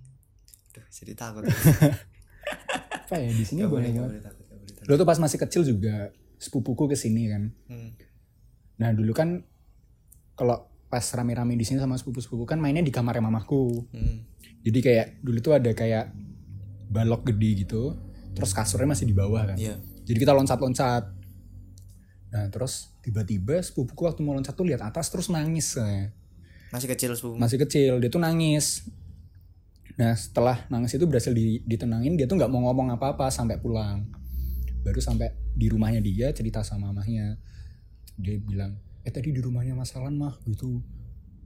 Duh, 0.74 0.86
jadi 0.90 1.12
takut. 1.14 1.46
Apa 3.06 3.22
ya 3.22 3.30
di 3.30 3.44
sini 3.46 3.62
Gak 3.62 3.70
boleh 3.70 3.90
takut, 3.94 4.18
takut. 4.18 4.90
Lo 4.90 4.98
tuh 4.98 5.06
pas 5.06 5.18
masih 5.22 5.38
kecil 5.38 5.62
juga 5.62 6.10
sepupuku 6.42 6.90
ke 6.90 6.96
sini 6.98 7.30
kan. 7.30 7.42
Hmm. 7.70 7.94
Nah 8.82 8.90
dulu 8.90 9.14
kan 9.14 9.46
kalau 10.36 10.68
pas 10.86 11.02
rame-rame 11.02 11.58
di 11.58 11.66
sini 11.66 11.82
sama 11.82 11.98
sepupu-sepupu 11.98 12.46
kan 12.46 12.58
mainnya 12.58 12.82
di 12.82 12.90
kamarnya 12.90 13.22
mamaku. 13.24 13.86
Hmm. 13.94 14.26
Jadi 14.66 14.78
kayak 14.82 15.06
dulu 15.22 15.38
tuh 15.38 15.54
ada 15.54 15.70
kayak 15.70 16.10
balok 16.90 17.30
gede 17.30 17.66
gitu. 17.66 17.94
Terus 18.36 18.52
kasurnya 18.52 18.90
masih 18.90 19.08
di 19.08 19.16
bawah 19.16 19.54
kan. 19.54 19.56
Iya. 19.56 19.80
Jadi 20.06 20.18
kita 20.20 20.36
loncat-loncat. 20.36 21.15
Nah 22.36 22.52
terus 22.52 22.92
tiba-tiba 23.00 23.56
sepupuku 23.56 24.04
waktu 24.04 24.20
mau 24.20 24.36
loncat 24.36 24.52
tuh 24.52 24.68
lihat 24.68 24.84
atas 24.84 25.08
terus 25.08 25.32
nangis. 25.32 25.72
eh. 25.80 26.12
Masih 26.68 26.84
kecil 26.92 27.16
sepupu. 27.16 27.40
Masih 27.40 27.56
kecil 27.56 27.96
dia 27.96 28.12
tuh 28.12 28.20
nangis. 28.20 28.84
nah 29.96 30.12
setelah 30.12 30.68
nangis 30.68 30.92
itu 30.92 31.08
berhasil 31.08 31.32
di- 31.32 31.64
ditenangin 31.64 32.20
dia 32.20 32.28
tuh 32.28 32.36
nggak 32.36 32.52
mau 32.52 32.68
ngomong 32.68 32.92
apa-apa 33.00 33.32
sampai 33.32 33.56
pulang 33.56 34.04
baru 34.84 35.00
sampai 35.00 35.32
di 35.56 35.72
rumahnya 35.72 36.04
dia 36.04 36.28
cerita 36.36 36.60
sama 36.60 36.92
mamahnya 36.92 37.40
dia 38.20 38.36
bilang 38.36 38.76
eh 39.00 39.12
tadi 39.14 39.32
di 39.32 39.40
rumahnya 39.40 39.72
Mas 39.72 39.96
Alan 39.96 40.12
mah 40.20 40.36
gitu 40.44 40.84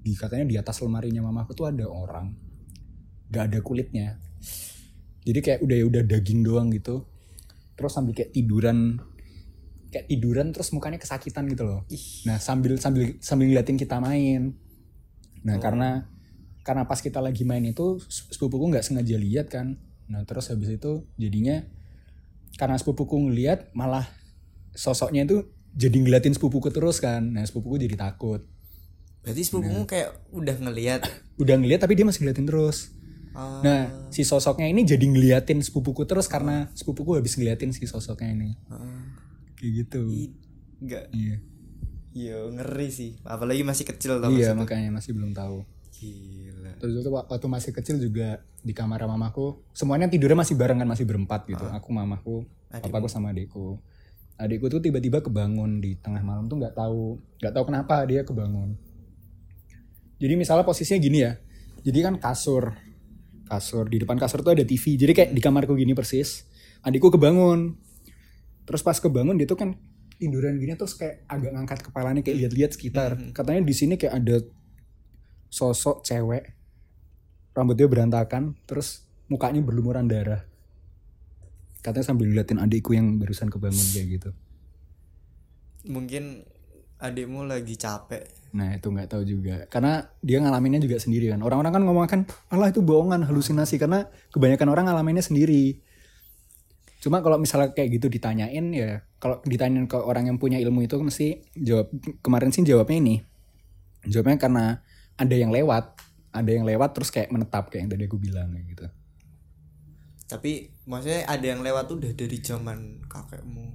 di 0.02 0.18
katanya 0.18 0.50
di 0.50 0.58
atas 0.58 0.82
lemarinya 0.82 1.22
mamaku 1.22 1.54
tuh 1.54 1.70
ada 1.70 1.86
orang 1.86 2.34
nggak 3.30 3.44
ada 3.54 3.58
kulitnya 3.62 4.18
jadi 5.22 5.38
kayak 5.38 5.60
udah 5.62 5.76
ya 5.78 5.84
udah 5.86 6.02
daging 6.02 6.42
doang 6.42 6.74
gitu 6.74 7.06
terus 7.78 7.94
sambil 7.94 8.18
kayak 8.18 8.34
tiduran 8.34 8.98
kayak 9.90 10.06
tiduran 10.06 10.54
terus 10.54 10.70
mukanya 10.70 11.02
kesakitan 11.02 11.50
gitu 11.50 11.66
loh. 11.66 11.82
Nah 12.24 12.38
sambil 12.38 12.78
sambil 12.78 13.18
sambil 13.18 13.50
ngeliatin 13.50 13.76
kita 13.76 13.98
main. 13.98 14.54
Nah 15.42 15.58
karena 15.58 16.06
karena 16.62 16.86
pas 16.86 17.02
kita 17.02 17.18
lagi 17.18 17.42
main 17.42 17.66
itu 17.66 17.98
sepupuku 18.08 18.70
nggak 18.70 18.86
sengaja 18.86 19.18
lihat 19.18 19.50
kan. 19.50 19.76
Nah 20.06 20.22
terus 20.22 20.48
habis 20.48 20.70
itu 20.70 21.04
jadinya 21.18 21.66
karena 22.54 22.78
sepupuku 22.78 23.18
ngeliat 23.30 23.74
malah 23.74 24.06
sosoknya 24.74 25.26
itu 25.26 25.50
jadi 25.74 25.98
ngeliatin 25.98 26.38
sepupuku 26.38 26.70
terus 26.70 27.02
kan. 27.02 27.26
Nah 27.26 27.42
sepupuku 27.42 27.82
jadi 27.82 27.98
takut. 27.98 28.46
Berarti 29.26 29.42
sepupumu 29.42 29.84
kayak 29.84 30.16
udah 30.30 30.56
ngelihat. 30.56 31.02
udah 31.42 31.56
ngeliat 31.58 31.82
tapi 31.82 31.98
dia 31.98 32.06
masih 32.06 32.24
ngeliatin 32.24 32.46
terus. 32.46 32.94
Oh, 33.30 33.62
nah 33.62 34.10
si 34.10 34.26
sosoknya 34.26 34.66
ini 34.66 34.82
jadi 34.82 35.06
ngeliatin 35.06 35.62
sepupuku 35.62 36.02
terus 36.02 36.26
karena 36.26 36.66
sepupuku 36.74 37.14
habis 37.14 37.38
ngeliatin 37.38 37.70
si 37.70 37.86
sosoknya 37.86 38.34
ini 38.34 38.58
kayak 39.60 39.72
gitu. 39.84 40.00
Enggak. 40.80 41.04
iya. 41.12 41.36
Iya, 42.10 42.36
ngeri 42.50 42.88
sih. 42.88 43.10
Apalagi 43.22 43.62
masih 43.62 43.84
kecil 43.84 44.18
tau 44.18 44.32
iya 44.32 44.56
makanya 44.56 44.90
masih 44.90 45.12
belum 45.12 45.30
tahu. 45.30 45.62
Gila. 45.92 46.80
terus 46.80 46.96
itu 46.96 47.10
wak- 47.12 47.28
waktu 47.28 47.44
masih 47.44 47.76
kecil 47.76 48.00
juga 48.00 48.40
di 48.64 48.72
kamar 48.72 49.04
mamaku 49.04 49.60
semuanya 49.76 50.08
tidurnya 50.08 50.40
masih 50.40 50.56
bareng 50.56 50.80
kan 50.80 50.88
masih 50.88 51.04
berempat 51.04 51.44
gitu. 51.44 51.60
Aku 51.68 51.92
mamaku 51.92 52.48
papaku 52.72 53.04
sama 53.04 53.36
adikku. 53.36 53.76
Adikku 54.40 54.72
tuh 54.72 54.80
tiba-tiba 54.80 55.20
kebangun 55.20 55.84
di 55.84 56.00
tengah 56.00 56.24
malam 56.24 56.48
tuh 56.48 56.56
nggak 56.56 56.72
tahu 56.72 57.20
nggak 57.36 57.52
tahu 57.52 57.64
kenapa 57.68 58.08
dia 58.08 58.24
kebangun. 58.24 58.80
Jadi 60.16 60.34
misalnya 60.40 60.64
posisinya 60.64 60.96
gini 60.96 61.20
ya. 61.20 61.36
Jadi 61.84 61.98
kan 62.00 62.16
kasur 62.16 62.72
kasur 63.44 63.90
di 63.90 63.98
depan 63.98 64.14
kasur 64.16 64.40
tuh 64.40 64.54
ada 64.54 64.62
TV 64.62 64.94
jadi 64.94 65.10
kayak 65.10 65.30
di 65.34 65.42
kamarku 65.42 65.74
gini 65.74 65.90
persis 65.90 66.46
adikku 66.86 67.10
kebangun 67.10 67.74
terus 68.70 68.86
pas 68.86 68.94
kebangun 68.94 69.34
dia 69.34 69.50
tuh 69.50 69.58
kan 69.58 69.74
tiduran 70.22 70.62
gini 70.62 70.78
terus 70.78 70.94
kayak 70.94 71.26
agak 71.26 71.50
ngangkat 71.58 71.78
kepalanya 71.82 72.22
kayak 72.22 72.46
lihat-lihat 72.46 72.70
sekitar. 72.78 73.18
Katanya 73.34 73.66
di 73.66 73.74
sini 73.74 73.98
kayak 73.98 74.14
ada 74.14 74.36
sosok 75.50 76.06
cewek 76.06 76.54
rambutnya 77.50 77.90
berantakan 77.90 78.54
terus 78.70 79.10
mukanya 79.26 79.58
berlumuran 79.58 80.06
darah. 80.06 80.46
Katanya 81.82 82.14
sambil 82.14 82.30
ngeliatin 82.30 82.62
adikku 82.62 82.94
yang 82.94 83.18
barusan 83.18 83.50
kebangun 83.50 83.82
kayak 83.90 84.06
gitu. 84.20 84.30
Mungkin 85.90 86.46
adikmu 87.00 87.48
lagi 87.48 87.74
capek. 87.74 88.38
nah 88.50 88.74
itu 88.74 88.86
nggak 88.86 89.08
tahu 89.10 89.22
juga. 89.26 89.66
Karena 89.66 90.04
dia 90.22 90.38
ngalaminnya 90.38 90.78
juga 90.78 91.00
sendiri 91.00 91.26
kan. 91.32 91.42
Orang-orang 91.42 91.72
kan 91.74 91.82
ngomong 91.82 92.06
kan 92.06 92.20
Allah 92.52 92.70
itu 92.70 92.84
bohongan 92.84 93.26
halusinasi. 93.26 93.80
Karena 93.82 94.06
kebanyakan 94.30 94.68
orang 94.70 94.84
ngalaminnya 94.92 95.24
sendiri 95.24 95.80
cuma 97.00 97.24
kalau 97.24 97.40
misalnya 97.40 97.72
kayak 97.72 97.96
gitu 97.96 98.12
ditanyain 98.12 98.66
ya 98.76 99.00
kalau 99.16 99.40
ditanyain 99.48 99.88
ke 99.88 99.96
orang 99.96 100.28
yang 100.28 100.36
punya 100.36 100.60
ilmu 100.60 100.84
itu 100.84 101.00
mesti 101.00 101.40
jawab 101.56 101.88
kemarin 102.20 102.52
sih 102.52 102.60
jawabnya 102.60 102.96
ini 103.00 103.16
jawabnya 104.04 104.36
karena 104.36 104.64
ada 105.16 105.34
yang 105.34 105.48
lewat 105.48 105.96
ada 106.30 106.50
yang 106.50 106.68
lewat 106.68 106.94
terus 106.94 107.10
kayak 107.10 107.32
menetap 107.32 107.72
kayak 107.72 107.88
yang 107.88 107.90
tadi 107.90 108.04
aku 108.06 108.18
bilang 108.20 108.52
kayak 108.54 108.66
gitu 108.70 108.86
Tapi 110.30 110.70
maksudnya 110.86 111.26
ada 111.26 111.42
yang 111.42 111.58
lewat 111.58 111.90
tuh 111.90 111.98
udah 111.98 112.14
dari 112.14 112.38
zaman 112.38 113.02
kakekmu. 113.10 113.66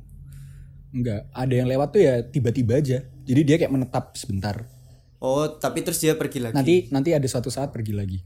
Enggak, 0.96 1.28
ada 1.36 1.52
yang 1.52 1.68
lewat 1.68 1.92
tuh 1.92 2.00
ya 2.00 2.24
tiba-tiba 2.24 2.80
aja. 2.80 3.04
Jadi 3.28 3.42
dia 3.44 3.60
kayak 3.60 3.76
menetap 3.76 4.16
sebentar. 4.16 4.64
Oh, 5.20 5.52
tapi 5.60 5.84
terus 5.84 6.00
dia 6.00 6.16
pergi 6.16 6.40
lagi. 6.40 6.56
Nanti 6.56 6.76
nanti 6.96 7.12
ada 7.12 7.28
suatu 7.28 7.52
saat 7.52 7.76
pergi 7.76 7.92
lagi. 7.92 8.24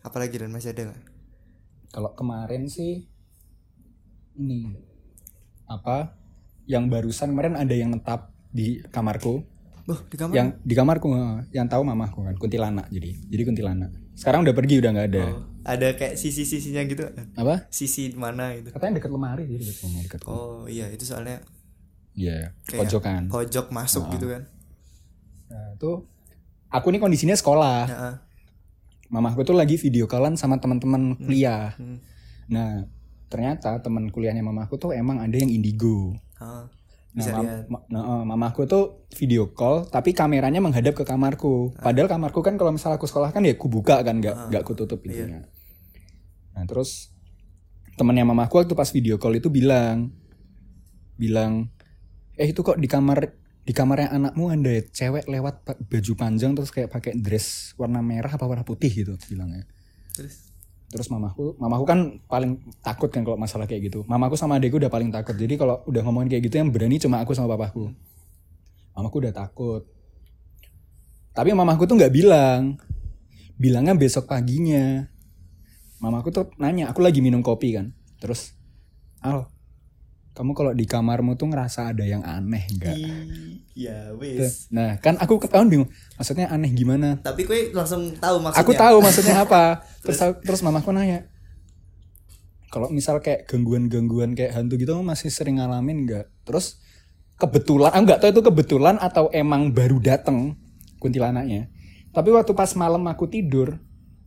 Apalagi 0.00 0.36
dan 0.36 0.50
masih 0.50 0.72
ada 0.72 0.90
nggak? 0.90 1.02
Kalau 1.90 2.10
kemarin 2.14 2.66
sih 2.66 3.06
ini 4.34 4.72
apa? 5.66 6.16
Yang 6.64 6.84
barusan 6.86 7.34
kemarin 7.34 7.58
ada 7.58 7.74
yang 7.74 7.90
netap 7.90 8.30
di 8.48 8.78
kamarku. 8.90 9.42
Oh, 9.90 9.98
di 10.06 10.14
kamar. 10.14 10.32
Yang 10.34 10.48
di 10.62 10.74
kamarku 10.74 11.06
eh, 11.10 11.38
yang 11.50 11.66
tahu 11.66 11.82
mamahku 11.82 12.22
kan 12.22 12.36
kuntilanak 12.38 12.86
jadi. 12.88 13.10
Jadi 13.26 13.42
kuntilanak. 13.42 13.90
Sekarang 14.14 14.46
udah 14.46 14.54
pergi 14.54 14.78
udah 14.78 14.90
nggak 14.94 15.08
ada. 15.10 15.24
Oh, 15.34 15.42
ada 15.66 15.88
kayak 15.98 16.14
sisi-sisinya 16.14 16.82
gitu. 16.86 17.02
Apa? 17.34 17.66
Sisi 17.74 18.14
mana 18.14 18.54
gitu. 18.54 18.70
Katanya 18.70 19.02
dekat 19.02 19.10
lemari 19.10 19.44
jadi 19.50 19.64
dekat 19.66 19.82
lemari 19.90 20.04
dekat. 20.06 20.20
Oh, 20.30 20.64
iya 20.70 20.86
itu 20.88 21.02
soalnya 21.02 21.42
Iya, 22.10 22.52
kayak 22.66 22.90
pojokan. 22.90 23.22
pojok 23.30 23.66
masuk 23.70 24.02
gitu 24.14 24.26
kan. 24.30 24.42
Nah, 25.50 25.78
itu 25.78 25.90
aku 26.68 26.86
nih 26.90 27.00
kondisinya 27.00 27.34
sekolah. 27.34 27.86
Heeh. 29.10 29.18
Mamahku 29.18 29.42
tuh 29.42 29.58
lagi 29.58 29.74
video 29.74 30.06
callan 30.06 30.38
sama 30.38 30.56
teman-teman 30.56 31.18
kuliah. 31.18 31.74
Hmm. 31.74 31.98
Nah, 32.46 32.86
ternyata 33.26 33.78
teman 33.78 34.06
kuliahnya 34.08 34.40
mamahku 34.40 34.78
tuh 34.78 34.94
emang 34.94 35.18
ada 35.18 35.34
yang 35.34 35.50
indigo. 35.50 36.14
Oh, 36.38 36.66
Nah, 37.10 37.18
bisa 37.18 37.30
mam- 37.34 37.42
lihat. 37.42 37.66
ma- 37.66 37.86
nah, 37.90 38.02
eh, 38.06 38.22
mamahku 38.24 38.62
tuh 38.64 39.02
video 39.18 39.50
call, 39.50 39.82
tapi 39.84 40.14
kameranya 40.14 40.62
menghadap 40.62 40.94
ke 40.94 41.02
kamarku. 41.02 41.74
Padahal 41.74 42.06
kamarku 42.06 42.38
kan 42.38 42.54
kalau 42.54 42.70
misalnya 42.70 43.02
aku 43.02 43.10
sekolah 43.10 43.34
kan 43.34 43.42
ya 43.42 43.50
aku 43.50 43.66
buka 43.66 43.98
kan, 44.00 44.22
nggak 44.22 44.46
nggak 44.46 44.62
aku 44.62 44.78
tutup 44.78 45.02
pintunya. 45.02 45.42
Nah 46.54 46.64
terus 46.64 47.10
temannya 47.98 48.22
mamaku 48.24 48.62
waktu 48.62 48.74
pas 48.74 48.86
video 48.88 49.18
call 49.18 49.34
itu 49.34 49.50
bilang, 49.50 50.14
bilang, 51.16 51.66
eh 52.34 52.46
itu 52.46 52.62
kok 52.62 52.78
di 52.78 52.86
kamar 52.86 53.39
di 53.70 53.72
kamarnya 53.72 54.10
anakmu 54.10 54.50
ada 54.50 54.82
cewek 54.82 55.30
lewat 55.30 55.62
baju 55.62 56.12
panjang 56.18 56.58
terus 56.58 56.74
kayak 56.74 56.90
pakai 56.90 57.14
dress 57.14 57.70
warna 57.78 58.02
merah 58.02 58.34
apa 58.34 58.42
warna 58.42 58.66
putih 58.66 58.90
gitu 58.90 59.14
bilangnya. 59.30 59.62
Terus 60.10 60.50
Terus 60.90 61.06
mamaku, 61.06 61.54
mamaku 61.54 61.84
kan 61.86 62.18
paling 62.26 62.58
takut 62.82 63.06
kan 63.14 63.22
kalau 63.22 63.38
masalah 63.38 63.70
kayak 63.70 63.86
gitu. 63.86 64.02
Mamaku 64.10 64.34
sama 64.34 64.58
adekku 64.58 64.82
udah 64.82 64.90
paling 64.90 65.14
takut. 65.14 65.38
Jadi 65.38 65.54
kalau 65.54 65.86
udah 65.86 66.02
ngomongin 66.02 66.34
kayak 66.34 66.50
gitu 66.50 66.58
yang 66.58 66.74
berani 66.74 66.98
cuma 66.98 67.22
aku 67.22 67.30
sama 67.30 67.54
papaku. 67.54 67.94
Mamaku 68.98 69.16
udah 69.22 69.30
takut. 69.30 69.86
Tapi 71.30 71.54
mamaku 71.54 71.86
tuh 71.86 71.94
nggak 71.94 72.10
bilang. 72.10 72.74
Bilangnya 73.54 73.94
besok 73.94 74.26
paginya. 74.26 75.06
Mamaku 76.02 76.34
tuh 76.34 76.50
nanya, 76.58 76.90
aku 76.90 77.06
lagi 77.06 77.22
minum 77.22 77.38
kopi 77.38 77.78
kan. 77.78 77.94
Terus, 78.18 78.58
Al, 79.22 79.46
kamu 80.34 80.58
kalau 80.58 80.72
di 80.74 80.90
kamarmu 80.90 81.38
tuh 81.38 81.54
ngerasa 81.54 81.94
ada 81.94 82.02
yang 82.02 82.26
aneh 82.26 82.66
nggak? 82.66 82.98
Ya 83.72 84.12
wis. 84.14 84.66
Nah, 84.68 84.98
kan 84.98 85.14
aku 85.16 85.38
ketahuan 85.38 85.66
bingung. 85.66 85.88
Maksudnya 86.14 86.48
aneh 86.48 86.70
gimana? 86.70 87.18
Tapi 87.18 87.42
kue 87.42 87.70
langsung 87.70 88.12
tahu 88.14 88.36
maksudnya. 88.38 88.60
Aku 88.60 88.72
tahu 88.74 88.96
maksudnya 88.98 89.36
apa. 89.40 89.62
Terus 90.02 90.18
aku- 90.18 90.40
terus 90.40 90.60
mamaku 90.60 90.90
nanya, 90.90 91.28
kalau 92.68 92.86
misal 92.88 93.18
kayak 93.18 93.44
gangguan-gangguan 93.44 94.32
kayak 94.32 94.54
hantu 94.54 94.78
gitu 94.78 94.94
masih 95.00 95.28
sering 95.28 95.58
ngalamin 95.58 96.06
nggak? 96.06 96.26
Terus 96.46 96.78
kebetulan, 97.34 97.90
aku 97.90 98.02
nggak 98.04 98.20
tahu 98.20 98.30
itu 98.30 98.42
kebetulan 98.42 98.96
atau 98.96 99.26
emang 99.30 99.68
baru 99.70 99.98
dateng 99.98 100.54
kuntilanaknya. 100.96 101.66
Tapi 102.10 102.28
waktu 102.30 102.52
pas 102.52 102.70
malam 102.74 103.02
aku 103.06 103.26
tidur, 103.26 103.74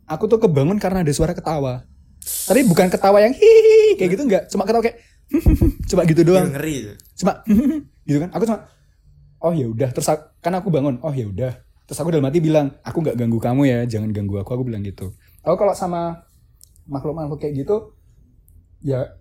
aku 0.06 0.28
tuh 0.28 0.40
kebangun 0.40 0.76
karena 0.76 1.02
ada 1.02 1.12
suara 1.12 1.32
ketawa. 1.32 1.84
Tapi 2.24 2.64
bukan 2.64 2.88
ketawa 2.88 3.20
yang 3.20 3.36
hihi 3.36 3.96
kayak 3.96 4.10
gitu 4.14 4.24
nggak, 4.24 4.44
cuma 4.48 4.64
ketawa 4.64 4.84
kayak 4.84 4.98
coba 5.90 6.02
gitu 6.06 6.22
Ya, 6.22 6.28
doang. 6.28 6.48
ngeri. 6.52 6.76
Cuma 7.16 7.32
gitu 8.08 8.18
kan. 8.20 8.30
Aku 8.32 8.44
cuma 8.44 8.60
oh 9.44 9.54
ya 9.54 9.68
udah. 9.68 9.90
Terus 9.92 10.08
aku- 10.10 10.28
kan 10.40 10.54
aku 10.56 10.72
bangun 10.72 10.98
oh 11.04 11.14
ya 11.14 11.28
udah. 11.28 11.54
Terus 11.84 12.00
aku 12.00 12.16
dalam 12.16 12.26
hati 12.26 12.40
bilang 12.40 12.72
aku 12.82 13.04
nggak 13.04 13.20
ganggu 13.20 13.40
kamu 13.44 13.62
ya 13.68 13.80
jangan 13.84 14.10
ganggu 14.16 14.40
aku. 14.40 14.56
Aku 14.56 14.64
bilang 14.64 14.82
gitu. 14.82 15.12
Aku 15.44 15.60
kalau 15.60 15.76
sama 15.76 16.24
makhluk-makhluk 16.88 17.40
kayak 17.40 17.64
gitu 17.64 17.96
ya 18.84 19.16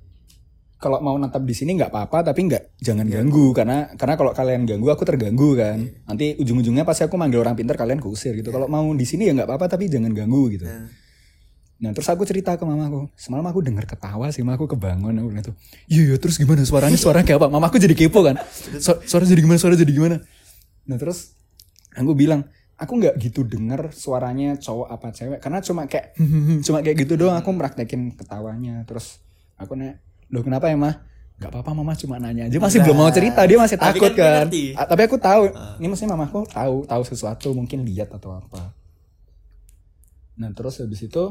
kalau 0.83 0.99
mau 0.99 1.15
natap 1.15 1.47
di 1.47 1.55
sini 1.55 1.79
nggak 1.79 1.95
apa-apa 1.95 2.31
tapi 2.31 2.47
nggak 2.47 2.79
jangan 2.79 3.07
ganggu. 3.11 3.51
Karena 3.51 3.91
karena 3.99 4.15
kalau 4.15 4.33
kalian 4.35 4.63
ganggu 4.63 4.89
aku 4.95 5.03
terganggu 5.03 5.59
kan. 5.59 5.79
Nanti 6.07 6.39
ujung-ujungnya 6.39 6.87
pasti 6.87 7.03
aku 7.03 7.19
manggil 7.19 7.43
orang 7.43 7.59
pintar 7.59 7.75
kalian 7.75 7.99
kusir 7.99 8.39
gitu. 8.39 8.55
Kalau 8.55 8.71
mau 8.71 8.87
di 8.95 9.07
sini 9.07 9.27
ya 9.27 9.35
nggak 9.35 9.51
apa-apa 9.51 9.75
tapi 9.75 9.91
jangan 9.91 10.15
ganggu 10.15 10.55
gitu 10.55 10.67
Nah 11.83 11.91
terus 11.91 12.07
aku 12.07 12.23
cerita 12.23 12.55
ke 12.55 12.63
mamaku. 12.63 13.11
Semalam 13.19 13.43
aku 13.45 13.59
dengar 13.59 13.83
ketawa 13.85 14.31
sih 14.31 14.47
Mama 14.47 14.55
aku 14.55 14.71
kebangun 14.71 15.19
Aku 15.19 15.27
bilang 15.29 15.43
tuh 15.43 15.59
Iya 15.91 16.15
iya 16.15 16.17
terus 16.17 16.39
gimana? 16.39 16.63
Suaranya 16.63 16.95
Suaranya 16.95 17.27
kayak 17.27 17.43
apa? 17.43 17.49
Mamaku 17.51 17.77
jadi 17.77 17.91
kepo 17.93 18.23
kan. 18.23 18.39
"Su- 18.79 19.03
Suara 19.03 19.27
jadi 19.27 19.43
gimana? 19.43 19.59
Suara 19.59 19.75
jadi 19.75 19.91
gimana? 19.91 20.23
Nah 20.87 20.97
terus 20.97 21.35
Aku 21.93 22.15
bilang 22.15 22.47
aku 22.79 22.99
nggak 22.99 23.15
gitu 23.21 23.43
denger 23.43 23.91
suaranya 23.93 24.57
cowok 24.57 24.89
apa 24.89 25.07
cewek. 25.11 25.39
Karena 25.39 25.59
cuma 25.59 25.85
kayak 25.85 26.15
cuma 26.67 26.79
kayak 26.81 26.97
gitu 27.03 27.19
doang 27.19 27.35
aku 27.35 27.51
meraktekin 27.51 28.15
ketawanya. 28.15 28.87
Terus 28.87 29.19
aku 29.59 29.75
nanya 29.75 29.99
loh 30.31 30.41
kenapa 30.41 30.71
ya 30.71 30.79
mah 30.79 31.03
nggak 31.37 31.51
apa-apa 31.51 31.71
mama 31.75 31.93
cuma 31.93 32.17
nanya 32.17 32.47
aja. 32.47 32.57
Masih 32.57 32.79
belum 32.81 32.95
mau 32.97 33.11
cerita 33.11 33.43
dia 33.43 33.59
masih 33.59 33.75
Tapi 33.75 33.99
takut 33.99 34.15
kan 34.15 34.47
dia 34.49 34.73
kan. 34.73 34.79
Ah, 34.79 34.87
tapi 34.87 35.03
aku 35.05 35.19
tahu. 35.19 35.43
Ini 35.83 35.87
maksudnya 35.91 36.15
mamaku 36.15 36.47
tahu 36.47 36.87
tahu 36.87 37.03
sesuatu 37.03 37.51
mungkin 37.53 37.83
lihat 37.83 38.09
atau 38.09 38.39
apa. 38.39 38.71
Nah 40.39 40.51
terus 40.53 40.79
habis 40.79 41.03
itu 41.03 41.25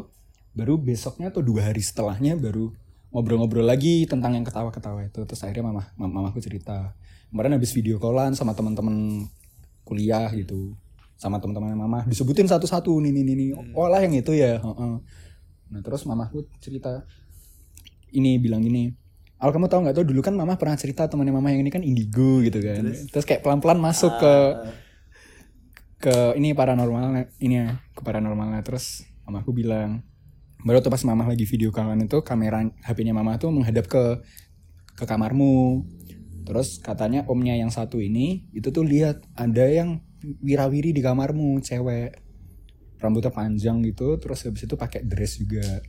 baru 0.51 0.75
besoknya 0.75 1.31
tuh 1.31 1.43
dua 1.43 1.71
hari 1.71 1.79
setelahnya 1.79 2.35
baru 2.35 2.71
ngobrol-ngobrol 3.11 3.67
lagi 3.67 4.07
tentang 4.07 4.35
yang 4.35 4.47
ketawa-ketawa 4.47 5.07
itu. 5.07 5.23
Terus 5.27 5.41
akhirnya 5.43 5.71
mama 5.71 5.83
mam- 5.99 6.11
mamaku 6.11 6.39
cerita. 6.39 6.95
Kemarin 7.31 7.55
habis 7.55 7.71
video 7.71 7.99
callan 7.99 8.35
sama 8.35 8.55
teman-teman 8.55 9.27
kuliah 9.87 10.27
gitu 10.35 10.75
sama 11.19 11.37
teman-teman 11.39 11.75
mama. 11.75 11.99
Disebutin 12.07 12.47
satu-satu 12.47 12.91
nih 13.03 13.11
nih 13.11 13.23
nih 13.23 13.35
nih. 13.35 13.49
oh 13.75 13.87
lah 13.87 13.99
yang 14.03 14.15
itu 14.15 14.35
ya 14.35 14.59
Heeh. 14.59 14.93
nah 15.71 15.79
terus 15.79 16.03
mamaku 16.03 16.43
cerita 16.59 17.07
ini 18.11 18.35
bilang 18.35 18.59
gini 18.59 18.91
Al 19.41 19.49
kamu 19.49 19.71
tahu 19.71 19.81
nggak 19.87 19.95
tuh 19.97 20.05
dulu 20.05 20.21
kan 20.21 20.37
mama 20.37 20.53
pernah 20.53 20.77
cerita 20.77 21.09
temannya 21.09 21.33
mama 21.33 21.49
yang 21.49 21.65
ini 21.65 21.73
kan 21.73 21.81
indigo 21.81 22.45
gitu 22.45 22.61
kan. 22.61 22.93
Terus, 23.09 23.25
kayak 23.25 23.41
pelan-pelan 23.41 23.81
masuk 23.81 24.13
ke 24.21 24.33
ke 25.97 26.15
ini 26.37 26.53
paranormal 26.53 27.25
ini 27.41 27.55
ya 27.57 27.81
ke 27.97 28.05
paranormalnya. 28.05 28.61
Terus 28.61 29.01
mamaku 29.25 29.65
bilang 29.65 30.05
baru 30.61 30.77
tuh 30.81 30.93
pas 30.93 31.01
mama 31.05 31.25
lagi 31.25 31.45
video 31.49 31.73
callan 31.73 32.05
itu 32.05 32.21
kamera 32.21 32.61
HP-nya 32.85 33.13
mama 33.17 33.37
tuh 33.41 33.49
menghadap 33.49 33.89
ke 33.89 34.21
ke 34.93 35.03
kamarmu. 35.09 35.85
Terus 36.45 36.81
katanya 36.81 37.25
omnya 37.29 37.57
yang 37.57 37.73
satu 37.73 38.01
ini 38.01 38.49
itu 38.53 38.69
tuh 38.69 38.85
lihat 38.85 39.21
ada 39.37 39.65
yang 39.65 40.01
wirawiri 40.41 40.93
di 40.93 41.01
kamarmu 41.01 41.61
cewek. 41.61 42.17
Rambutnya 43.01 43.33
panjang 43.33 43.81
gitu 43.81 44.21
terus 44.21 44.45
habis 44.45 44.61
itu 44.61 44.77
pakai 44.77 45.01
dress 45.01 45.41
juga. 45.41 45.81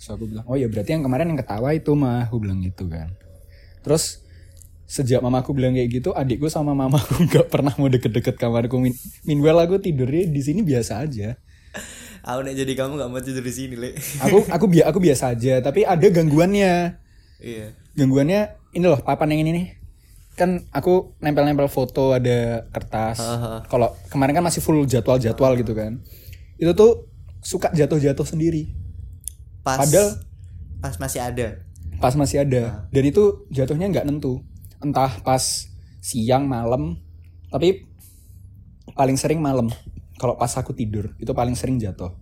Terus 0.00 0.08
aku 0.08 0.24
bilang 0.24 0.48
oh 0.48 0.56
ya 0.56 0.72
berarti 0.72 0.96
yang 0.96 1.04
kemarin 1.04 1.36
yang 1.36 1.40
ketawa 1.40 1.76
itu 1.76 1.92
mah. 1.92 2.24
Aku 2.32 2.40
bilang 2.40 2.64
gitu 2.64 2.88
kan. 2.88 3.12
Terus 3.84 4.24
sejak 4.88 5.20
mamaku 5.20 5.52
bilang 5.52 5.76
kayak 5.76 6.02
gitu 6.02 6.10
adikku 6.16 6.48
sama 6.48 6.72
mamaku 6.72 7.20
nggak 7.28 7.46
pernah 7.52 7.76
mau 7.76 7.92
deket-deket 7.92 8.40
kamarku. 8.40 8.80
Min 8.80 8.96
meanwhile 9.28 9.60
aku 9.60 9.76
tidurnya 9.76 10.24
di 10.32 10.40
sini 10.40 10.64
biasa 10.64 11.04
aja 11.04 11.36
Aku 12.20 12.44
nek 12.44 12.52
jadi 12.52 12.72
kamu 12.74 12.96
gak 12.96 13.08
mau 13.08 13.18
tidur 13.18 13.40
di 13.40 13.48
sini, 13.48 13.74
Le. 13.74 13.96
aku 14.20 14.44
aku 14.46 14.64
bi 14.68 14.80
aku 14.80 15.00
biasa 15.00 15.32
aja 15.32 15.60
tapi 15.60 15.82
ada 15.82 16.04
gangguannya. 16.04 17.00
Iya. 17.40 17.72
gangguannya 17.96 18.40
ini 18.72 18.84
loh 18.84 19.00
papan 19.00 19.32
yang 19.32 19.48
ini 19.48 19.50
nih. 19.52 19.66
Kan 20.36 20.68
aku 20.70 21.16
nempel-nempel 21.18 21.66
foto 21.66 22.12
ada 22.12 22.64
kertas. 22.68 23.16
Kalau 23.66 23.96
kemarin 24.08 24.36
kan 24.36 24.44
masih 24.44 24.60
full 24.60 24.84
jadwal-jadwal 24.84 25.56
gitu 25.56 25.72
kan. 25.72 26.00
Itu 26.56 26.72
tuh 26.72 27.08
suka 27.40 27.72
jatuh-jatuh 27.72 28.24
sendiri. 28.24 28.68
Pas 29.60 29.80
Padahal- 29.80 30.20
pas 30.80 30.96
masih 30.96 31.20
ada. 31.20 31.46
pas 32.00 32.12
masih 32.16 32.40
ada. 32.40 32.88
Dan 32.88 33.04
itu 33.04 33.44
jatuhnya 33.48 33.88
nggak 33.88 34.04
nentu. 34.04 34.40
Entah 34.80 35.20
pas 35.20 35.68
siang 36.00 36.44
malam. 36.44 36.96
Tapi 37.48 37.84
paling 38.92 39.16
sering 39.16 39.40
malam 39.40 39.68
kalau 40.20 40.36
pas 40.36 40.52
aku 40.52 40.76
tidur 40.76 41.16
itu 41.16 41.32
paling 41.32 41.56
sering 41.56 41.80
jatuh. 41.80 42.12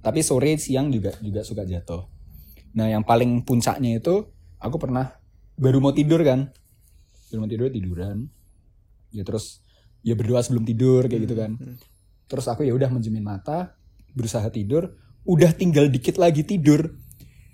Tapi 0.00 0.24
sore 0.24 0.56
siang 0.56 0.88
juga 0.88 1.12
juga 1.20 1.44
suka 1.44 1.68
jatuh. 1.68 2.08
Nah 2.72 2.88
yang 2.88 3.04
paling 3.04 3.44
puncaknya 3.44 4.00
itu 4.00 4.24
aku 4.56 4.80
pernah 4.80 5.20
baru 5.60 5.84
mau 5.84 5.92
tidur 5.92 6.24
kan. 6.24 6.48
Baru 7.28 7.44
mau 7.44 7.50
tidur 7.52 7.68
tiduran. 7.68 8.32
Ya 9.12 9.20
terus 9.28 9.60
ya 10.00 10.16
berdoa 10.16 10.40
sebelum 10.40 10.64
tidur 10.64 11.04
kayak 11.04 11.28
gitu 11.28 11.36
kan. 11.36 11.60
terus 12.32 12.48
aku 12.48 12.64
ya 12.64 12.72
udah 12.72 12.88
menjemin 12.88 13.20
mata 13.20 13.76
berusaha 14.16 14.48
tidur 14.48 14.96
udah 15.28 15.52
tinggal 15.52 15.92
dikit 15.92 16.16
lagi 16.16 16.40
tidur. 16.48 16.96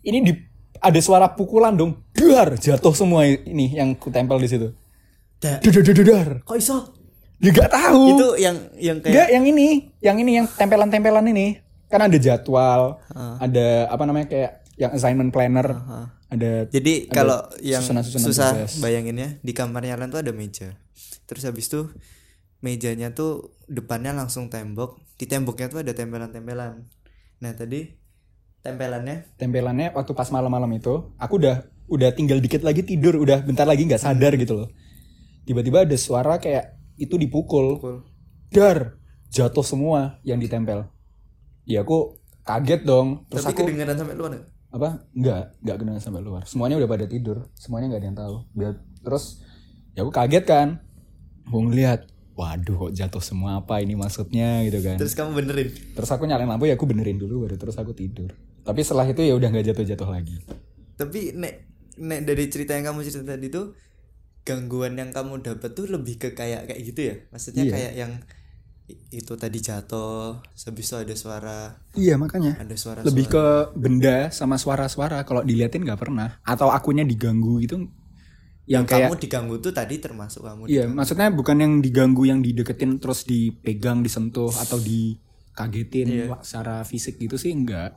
Ini 0.06 0.22
di 0.22 0.32
ada 0.78 1.00
suara 1.02 1.26
pukulan 1.34 1.74
dong. 1.74 2.06
Dar 2.14 2.54
jatuh 2.54 2.94
semua 2.94 3.26
ini 3.26 3.74
yang 3.74 3.98
kutempel 3.98 4.38
di 4.38 4.46
situ. 4.46 4.68
Da- 5.42 5.58
dar 5.58 5.74
dar, 5.74 5.94
dar, 5.94 6.06
dar. 6.06 6.28
Kok 6.46 6.56
iso? 6.56 6.97
Ya 7.38 7.50
gak 7.54 7.70
tahu 7.70 8.02
Itu 8.14 8.28
yang 8.38 8.56
yang 8.78 8.98
kayak 8.98 9.14
Enggak, 9.14 9.28
yang 9.30 9.44
ini, 9.46 9.66
yang 10.02 10.16
ini 10.18 10.30
yang 10.42 10.46
tempelan-tempelan 10.50 11.26
ini. 11.30 11.58
Kan 11.88 12.04
ada 12.04 12.18
jadwal, 12.20 13.00
ada 13.16 13.88
apa 13.88 14.02
namanya 14.04 14.28
kayak 14.28 14.52
yang 14.78 14.92
assignment 14.94 15.32
planner, 15.32 15.66
ada 16.28 16.68
Jadi 16.68 17.08
kalau 17.08 17.40
yang 17.64 17.80
susunan-susunan 17.80 18.26
susah 18.28 18.50
tugas. 18.54 18.72
bayanginnya 18.78 19.40
di 19.40 19.52
kamarnya 19.56 19.96
Lan 19.96 20.12
tuh 20.12 20.20
ada 20.20 20.30
meja. 20.30 20.76
Terus 21.24 21.48
habis 21.48 21.66
itu 21.72 21.88
mejanya 22.60 23.16
tuh 23.16 23.56
depannya 23.66 24.12
langsung 24.12 24.52
tembok. 24.52 25.00
Di 25.18 25.26
temboknya 25.26 25.72
tuh 25.72 25.80
ada 25.82 25.96
tempelan-tempelan. 25.96 26.86
Nah, 27.42 27.52
tadi 27.56 27.90
tempelannya 28.62 29.34
tempelannya 29.40 29.90
waktu 29.96 30.12
pas 30.14 30.28
malam-malam 30.30 30.70
itu, 30.78 31.16
aku 31.18 31.42
udah 31.42 31.66
udah 31.88 32.12
tinggal 32.12 32.38
dikit 32.38 32.62
lagi 32.62 32.84
tidur, 32.84 33.16
udah 33.18 33.42
bentar 33.42 33.64
lagi 33.64 33.88
nggak 33.88 33.98
sadar 33.98 34.36
gitu 34.38 34.62
loh. 34.62 34.68
Tiba-tiba 35.48 35.88
ada 35.88 35.96
suara 35.96 36.36
kayak 36.36 36.77
itu 36.98 37.14
dipukul, 37.14 37.78
pukul. 37.78 37.96
dar 38.50 38.98
jatuh 39.28 39.62
semua 39.62 40.18
yang 40.20 40.36
ditempel. 40.36 40.90
Ya 41.62 41.80
aku 41.80 42.18
kaget 42.42 42.82
dong. 42.82 43.24
Terus 43.28 43.44
Tapi 43.44 43.54
aku 43.54 43.60
kedengaran 43.64 43.96
sampai 43.96 44.14
luar 44.14 44.30
nggak? 44.34 44.46
apa 44.68 45.00
nggak 45.10 45.64
nggak 45.64 45.76
kedengeran 45.80 45.96
sampai 45.98 46.20
luar 46.20 46.44
semuanya 46.44 46.76
udah 46.76 46.84
pada 46.84 47.08
tidur 47.08 47.48
semuanya 47.56 47.88
nggak 47.88 48.00
ada 48.04 48.08
yang 48.12 48.18
tahu 48.20 48.36
Biar- 48.52 48.84
terus 49.00 49.40
ya 49.96 50.04
aku 50.04 50.12
kaget 50.12 50.44
kan 50.44 50.84
mau 51.48 51.64
ngeliat 51.64 52.04
waduh 52.36 52.76
kok 52.76 52.92
jatuh 52.92 53.24
semua 53.24 53.58
apa 53.58 53.80
ini 53.80 53.96
maksudnya 53.96 54.60
gitu 54.62 54.84
kan 54.84 55.00
Terus 55.00 55.16
kamu 55.16 55.40
benerin. 55.40 55.72
terus 55.72 56.12
aku 56.12 56.28
nyalain 56.28 56.44
lampu 56.44 56.68
ya 56.68 56.76
aku 56.76 56.84
benerin 56.84 57.16
dulu 57.16 57.48
baru 57.48 57.56
terus 57.56 57.80
aku 57.80 57.96
tidur 57.96 58.28
tapi 58.60 58.84
setelah 58.84 59.08
itu 59.08 59.24
ya 59.24 59.32
udah 59.32 59.48
nggak 59.48 59.72
jatuh-jatuh 59.72 60.04
lagi 60.04 60.36
Tapi 61.00 61.32
nek 61.32 61.54
nek 61.96 62.20
dari 62.28 62.44
cerita 62.46 62.76
yang 62.76 62.92
kamu 62.92 63.08
cerita 63.08 63.32
tadi 63.32 63.48
tuh 63.48 63.72
gangguan 64.48 64.96
yang 64.96 65.12
kamu 65.12 65.44
dapat 65.44 65.76
tuh 65.76 65.92
lebih 65.92 66.16
ke 66.16 66.28
kayak 66.32 66.72
kayak 66.72 66.80
gitu 66.80 67.00
ya. 67.12 67.14
Maksudnya 67.28 67.64
Iya. 67.68 67.72
kayak 67.76 67.92
yang 68.00 68.12
itu 69.12 69.36
tadi 69.36 69.60
jatuh, 69.60 70.40
habis 70.40 70.88
itu 70.88 70.96
ada 70.96 71.12
suara 71.12 71.58
iya 71.92 72.16
makanya. 72.16 72.56
Ada 72.56 72.76
suara 72.80 73.00
lebih 73.04 73.28
ke 73.28 73.44
benda 73.76 74.32
sama 74.32 74.56
suara-suara. 74.56 75.20
Kalau 75.28 75.44
diliatin 75.44 75.84
nggak 75.84 76.00
pernah. 76.00 76.40
Atau 76.40 76.72
akunya 76.72 77.04
diganggu 77.04 77.60
gitu 77.60 77.84
yang, 78.68 78.84
yang 78.84 78.84
kayak 78.84 79.08
kamu 79.12 79.16
diganggu 79.16 79.54
tuh 79.64 79.72
tadi 79.72 79.96
termasuk 79.96 80.44
kamu 80.44 80.68
iya 80.68 80.84
maksudnya 80.84 81.32
bukan 81.32 81.56
yang 81.56 81.72
diganggu 81.80 82.28
yang 82.28 82.44
dideketin 82.44 83.00
terus 83.00 83.24
dipegang 83.24 84.04
disentuh 84.04 84.52
atau 84.52 84.76
dikagetin 84.76 86.28
secara 86.44 86.84
fisik 86.84 87.16
gitu 87.16 87.40
sih 87.40 87.56
enggak. 87.56 87.96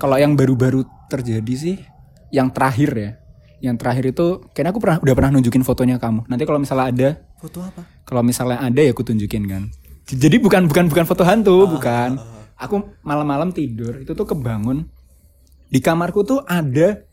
Kalau 0.00 0.16
yang 0.16 0.32
baru-baru 0.32 0.82
terjadi 1.12 1.54
sih, 1.54 1.76
yang 2.32 2.48
terakhir 2.48 2.90
ya, 2.96 3.10
yang 3.64 3.80
terakhir 3.80 4.12
itu 4.12 4.44
kayaknya 4.52 4.76
aku 4.76 4.80
pernah 4.84 5.00
udah 5.00 5.14
pernah 5.16 5.30
nunjukin 5.32 5.64
fotonya 5.64 5.96
kamu. 5.96 6.28
Nanti 6.28 6.44
kalau 6.44 6.60
misalnya 6.60 6.86
ada, 6.92 7.08
Foto 7.40 7.64
apa? 7.64 7.80
kalau 8.04 8.20
misalnya 8.20 8.60
ada 8.60 8.80
ya 8.84 8.92
aku 8.92 9.00
tunjukin 9.00 9.48
kan. 9.48 9.62
Jadi 10.04 10.36
bukan 10.36 10.68
bukan 10.68 10.92
bukan 10.92 11.04
foto 11.08 11.24
hantu, 11.24 11.64
bukan. 11.64 12.20
Aku 12.60 13.00
malam-malam 13.00 13.50
tidur 13.50 14.04
itu 14.04 14.12
tuh 14.12 14.28
kebangun 14.28 14.84
di 15.72 15.80
kamarku 15.80 16.20
tuh 16.22 16.44
ada 16.44 17.08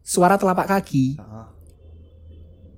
suara 0.00 0.40
telapak 0.40 0.66
kaki. 0.66 1.20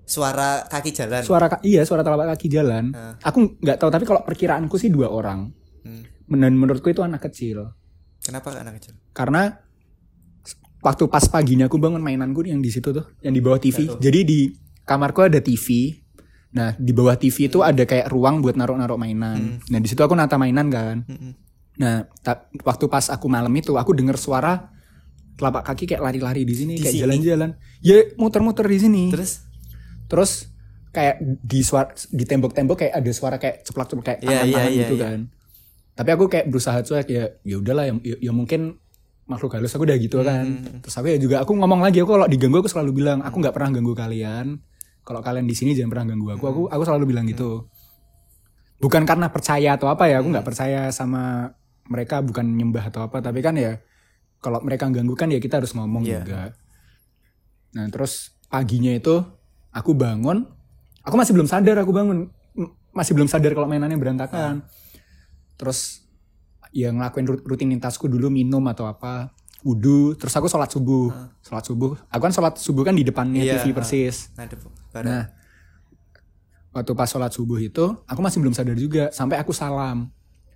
Suara 0.06 0.62
kaki 0.66 0.90
jalan. 0.94 1.22
Suara 1.22 1.46
ka- 1.50 1.62
iya 1.66 1.82
suara 1.82 2.02
telapak 2.02 2.34
kaki 2.34 2.46
jalan. 2.46 2.94
Aku 3.22 3.58
nggak 3.58 3.78
tahu 3.78 3.90
tapi 3.90 4.04
kalau 4.06 4.22
perkiraanku 4.22 4.74
sih 4.78 4.90
dua 4.90 5.10
orang. 5.10 5.50
Hmm. 5.82 6.02
Dan 6.26 6.58
menurutku 6.58 6.90
itu 6.90 7.06
anak 7.06 7.22
kecil. 7.30 7.70
Kenapa 8.18 8.50
anak 8.50 8.82
kecil? 8.82 8.98
karena 9.14 9.64
waktu 10.86 11.10
pas 11.10 11.26
paginya 11.26 11.66
aku 11.66 11.82
bangun 11.82 11.98
mainanku 11.98 12.46
yang 12.46 12.62
di 12.62 12.70
situ 12.70 12.94
tuh 12.94 13.02
yang 13.18 13.34
di 13.34 13.42
bawah 13.42 13.58
TV 13.58 13.90
jadi 13.98 14.22
di 14.22 14.54
kamarku 14.86 15.26
ada 15.26 15.42
TV 15.42 15.98
nah 16.54 16.72
di 16.78 16.94
bawah 16.94 17.18
TV 17.18 17.50
itu 17.50 17.60
ada 17.60 17.82
kayak 17.82 18.06
ruang 18.08 18.40
buat 18.40 18.56
naruh-naruh 18.56 18.96
mainan. 18.96 19.60
Nah 19.68 19.78
di 19.82 19.88
situ 19.90 20.00
aku 20.00 20.16
nata 20.16 20.38
mainan 20.40 20.70
kan. 20.72 21.04
Mm-mm. 21.04 21.32
nah 21.76 22.08
waktu 22.64 22.88
pas 22.88 23.12
aku 23.12 23.28
malam 23.28 23.52
itu 23.52 23.76
aku 23.76 23.92
denger 23.92 24.16
suara 24.16 24.72
telapak 25.36 25.68
kaki 25.68 25.84
kayak 25.84 26.00
lari-lari 26.00 26.48
di 26.48 26.56
sini 26.56 26.80
kayak 26.80 26.96
sini? 26.96 27.02
jalan-jalan. 27.04 27.50
Ya 27.84 28.08
muter-muter 28.16 28.64
di 28.64 28.78
sini. 28.80 29.12
Terus? 29.12 29.44
Terus 30.08 30.48
kayak 30.96 31.20
di 31.20 31.60
suara 31.60 31.92
di 31.92 32.24
tembok-tembok 32.24 32.76
kayak 32.80 32.94
ada 32.96 33.12
suara 33.12 33.36
kayak 33.36 33.68
ceplak-ceplak 33.68 34.04
kayak 34.06 34.18
Iya, 34.24 34.28
tangan-tangan 34.32 34.72
iya, 34.72 34.80
gitu 34.80 34.94
iya, 34.96 35.04
kan. 35.04 35.18
Tapi 35.96 36.10
aku 36.16 36.24
kayak 36.32 36.46
berusaha 36.48 36.78
cuek 36.80 37.08
ya 37.12 37.24
ya 37.44 37.56
udahlah 37.60 37.84
ya, 37.84 37.94
ya, 38.00 38.16
ya 38.28 38.32
mungkin 38.32 38.80
makhluk 39.26 39.58
halus 39.58 39.74
aku 39.74 39.84
udah 39.86 39.98
gitu 39.98 40.22
kan. 40.22 40.46
Hmm. 40.46 40.78
Terus 40.82 40.94
aku 40.94 41.06
ya 41.10 41.18
juga 41.18 41.36
aku 41.42 41.52
ngomong 41.58 41.82
lagi 41.82 41.98
aku 42.02 42.14
kalau 42.14 42.26
diganggu 42.30 42.62
aku 42.62 42.70
selalu 42.70 43.02
bilang 43.02 43.18
aku 43.22 43.42
nggak 43.42 43.54
pernah 43.54 43.70
ganggu 43.74 43.94
kalian. 43.94 44.46
Kalau 45.06 45.20
kalian 45.22 45.46
di 45.46 45.54
sini 45.54 45.74
jangan 45.74 45.90
pernah 45.94 46.06
ganggu 46.14 46.28
aku. 46.34 46.44
Aku 46.46 46.60
aku 46.70 46.82
selalu 46.86 47.14
bilang 47.14 47.26
gitu. 47.26 47.66
Bukan 48.78 49.02
karena 49.08 49.30
percaya 49.30 49.74
atau 49.74 49.88
apa 49.88 50.06
ya, 50.06 50.20
aku 50.20 50.28
nggak 50.30 50.46
percaya 50.46 50.90
sama 50.90 51.54
mereka 51.86 52.20
bukan 52.20 52.44
nyembah 52.44 52.90
atau 52.90 53.06
apa, 53.06 53.22
tapi 53.22 53.40
kan 53.40 53.54
ya 53.54 53.78
kalau 54.42 54.60
mereka 54.60 54.90
ganggu 54.90 55.14
kan 55.14 55.30
ya 55.30 55.38
kita 55.40 55.62
harus 55.62 55.72
ngomong 55.72 56.02
Iya. 56.04 56.22
juga. 56.22 56.42
Nah 57.72 57.86
terus 57.88 58.34
paginya 58.50 58.92
itu 58.92 59.22
aku 59.72 59.94
bangun, 59.96 60.44
aku 61.06 61.14
masih 61.16 61.32
belum 61.34 61.48
sadar 61.48 61.78
aku 61.82 61.94
bangun. 61.94 62.30
Masih 62.96 63.12
belum 63.12 63.28
sadar 63.28 63.52
kalau 63.52 63.68
mainannya 63.68 64.00
berantakan 64.00 64.64
terus 65.56 66.04
ya 66.70 66.90
ngelakuin 66.90 67.26
rut- 67.26 67.44
rutinitasku 67.44 68.06
dulu 68.06 68.28
minum 68.28 68.62
atau 68.66 68.86
apa 68.86 69.30
wudhu 69.62 70.14
terus 70.14 70.30
aku 70.32 70.46
sholat 70.46 70.70
subuh. 70.70 71.10
Sholat 71.42 71.64
subuh. 71.64 71.98
Aku 72.06 72.22
kan 72.22 72.30
sholat 72.30 72.54
subuh 72.56 72.82
kan 72.82 72.94
di 72.94 73.02
depannya 73.02 73.42
Iya, 73.42 73.58
TV 73.58 73.74
persis. 73.74 74.30
Ngadep. 74.34 74.62
nah 75.02 75.28
waktu 76.70 76.92
pas 76.92 77.08
sholat 77.08 77.32
subuh 77.32 77.56
itu 77.56 77.84
aku 78.04 78.20
masih 78.20 78.38
belum 78.38 78.54
sadar 78.54 78.76
juga. 78.76 79.10
Sampai 79.10 79.40
aku 79.40 79.50
salam. 79.50 80.12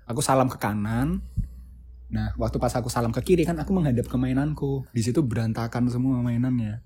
Aku 0.07 0.23
salam 0.23 0.47
ke 0.47 0.59
kanan. 0.59 1.23
Nah 2.11 2.35
waktu 2.37 2.59
pas 2.59 2.71
aku 2.73 2.91
salam 2.91 3.11
ke 3.11 3.23
kiri 3.23 3.43
kan 3.43 3.59
aku 3.59 3.71
menghadap 3.71 4.07
ke 4.07 4.15
mainanku. 4.15 4.87
Di 4.91 5.03
situ 5.03 5.23
berantakan 5.23 5.91
semua 5.91 6.23
mainannya. 6.23 6.83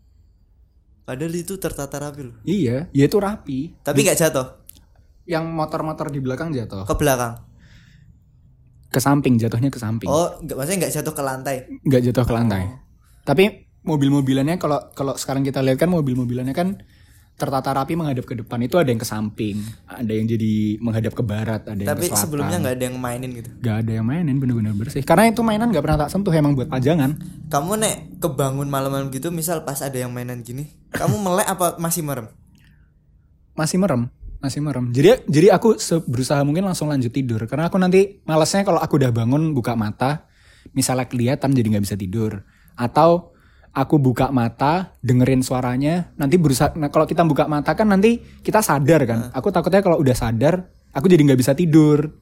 Padahal 1.04 1.37
itu 1.37 1.60
tertata 1.60 2.00
rapi 2.00 2.32
loh. 2.32 2.37
iya 2.48 2.88
ya 2.88 3.04
itu 3.04 3.20
rapi. 3.20 3.76
Tapi 3.84 4.00
nggak 4.00 4.16
jatuh? 4.16 4.64
Yang 5.28 5.44
motor-motor 5.52 6.08
di 6.08 6.20
belakang 6.20 6.48
jatuh. 6.52 6.88
Ke 6.88 6.96
belakang. 6.96 7.44
Ke 8.94 9.02
samping 9.02 9.35
jatuhnya 9.35 9.74
ke 9.74 9.83
samping. 9.83 10.07
Oh, 10.07 10.38
nggak 10.38 10.54
maksudnya 10.54 10.87
nggak 10.87 10.94
jatuh 11.02 11.14
ke 11.18 11.22
lantai. 11.26 11.57
nggak 11.83 12.02
jatuh 12.11 12.22
ke 12.22 12.33
lantai. 12.33 12.62
Tapi 13.26 13.44
mobil-mobilannya 13.83 14.57
kalau 14.62 14.78
kalau 14.94 15.18
sekarang 15.18 15.42
kita 15.42 15.59
lihat 15.66 15.83
kan 15.83 15.90
mobil-mobilannya 15.90 16.54
kan 16.54 16.78
tertata 17.35 17.74
rapi 17.74 17.98
menghadap 17.98 18.22
ke 18.22 18.38
depan. 18.38 18.62
Itu 18.62 18.78
ada 18.78 18.94
yang 18.94 19.02
ke 19.02 19.09
samping 19.11 19.59
ada 19.90 20.12
yang 20.14 20.30
jadi 20.30 20.78
menghadap 20.78 21.18
ke 21.18 21.22
barat 21.26 21.66
ada 21.66 21.74
yang 21.74 21.90
Tapi 21.90 22.07
ke 22.07 22.14
selatan. 22.14 22.22
sebelumnya 22.22 22.57
nggak 22.62 22.74
ada 22.78 22.85
yang 22.87 22.96
mainin 23.02 23.30
gitu. 23.35 23.50
nggak 23.59 23.76
ada 23.83 23.90
yang 23.90 24.07
mainin 24.07 24.37
bener-bener 24.38 24.72
bersih. 24.78 25.02
Karena 25.02 25.26
itu 25.26 25.42
mainan 25.42 25.74
nggak 25.74 25.83
pernah 25.83 25.98
tak 26.07 26.14
sentuh 26.14 26.30
emang 26.30 26.54
buat 26.54 26.70
pajangan. 26.70 27.18
Kamu 27.50 27.72
nek 27.74 28.22
kebangun 28.22 28.70
malam-malam 28.70 29.11
gitu, 29.11 29.35
misal 29.35 29.66
pas 29.66 29.83
ada 29.83 29.98
yang 29.98 30.14
mainan 30.14 30.46
gini, 30.46 30.70
kamu 30.94 31.18
melek 31.18 31.50
apa 31.50 31.74
masih 31.83 32.07
merem? 32.07 32.30
masih 33.54 33.78
merem 33.78 34.11
masih 34.44 34.61
merem. 34.61 34.92
Jadi 34.92 35.24
jadi 35.24 35.57
aku 35.57 35.80
berusaha 36.04 36.44
mungkin 36.44 36.68
langsung 36.68 36.92
lanjut 36.92 37.09
tidur. 37.09 37.40
Karena 37.48 37.72
aku 37.72 37.80
nanti 37.80 38.20
malasnya 38.28 38.68
kalau 38.68 38.76
aku 38.76 39.00
udah 39.00 39.09
bangun 39.09 39.57
buka 39.57 39.72
mata 39.72 40.28
misalnya 40.76 41.09
kelihatan 41.09 41.57
jadi 41.57 41.66
nggak 41.72 41.85
bisa 41.88 41.96
tidur. 41.96 42.44
Atau 42.76 43.33
aku 43.72 43.96
buka 43.96 44.28
mata 44.28 44.92
dengerin 45.00 45.40
suaranya 45.40 46.14
nanti 46.20 46.37
berusaha 46.38 46.76
nah, 46.76 46.92
kalau 46.92 47.09
kita 47.09 47.26
buka 47.26 47.48
mata 47.48 47.72
kan 47.72 47.88
nanti 47.88 48.20
kita 48.44 48.61
sadar 48.61 49.09
kan. 49.09 49.18
Aku 49.33 49.48
takutnya 49.48 49.80
kalau 49.80 49.96
udah 49.96 50.12
sadar 50.12 50.68
aku 50.92 51.09
jadi 51.09 51.24
nggak 51.24 51.40
bisa 51.40 51.57
tidur. 51.57 52.20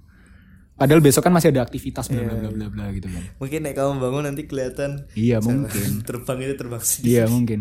Padahal 0.72 1.04
besok 1.04 1.28
kan 1.28 1.34
masih 1.34 1.52
ada 1.52 1.62
aktivitas 1.62 2.08
bla 2.08 2.22
bla 2.24 2.34
bla 2.38 2.50
bla 2.50 2.66
bla 2.70 2.84
gitu 2.94 3.06
kan. 3.10 3.22
Mungkin 3.42 3.58
nek 3.66 3.74
kamu 3.76 3.92
bangun 3.98 4.22
nanti 4.30 4.42
kelihatan 4.46 5.10
iya 5.18 5.42
mungkin. 5.42 6.00
terbang 6.08 6.38
itu 6.46 6.54
terbang 6.54 6.82
sendiri. 6.82 7.10
Iya 7.10 7.24
mungkin. 7.28 7.60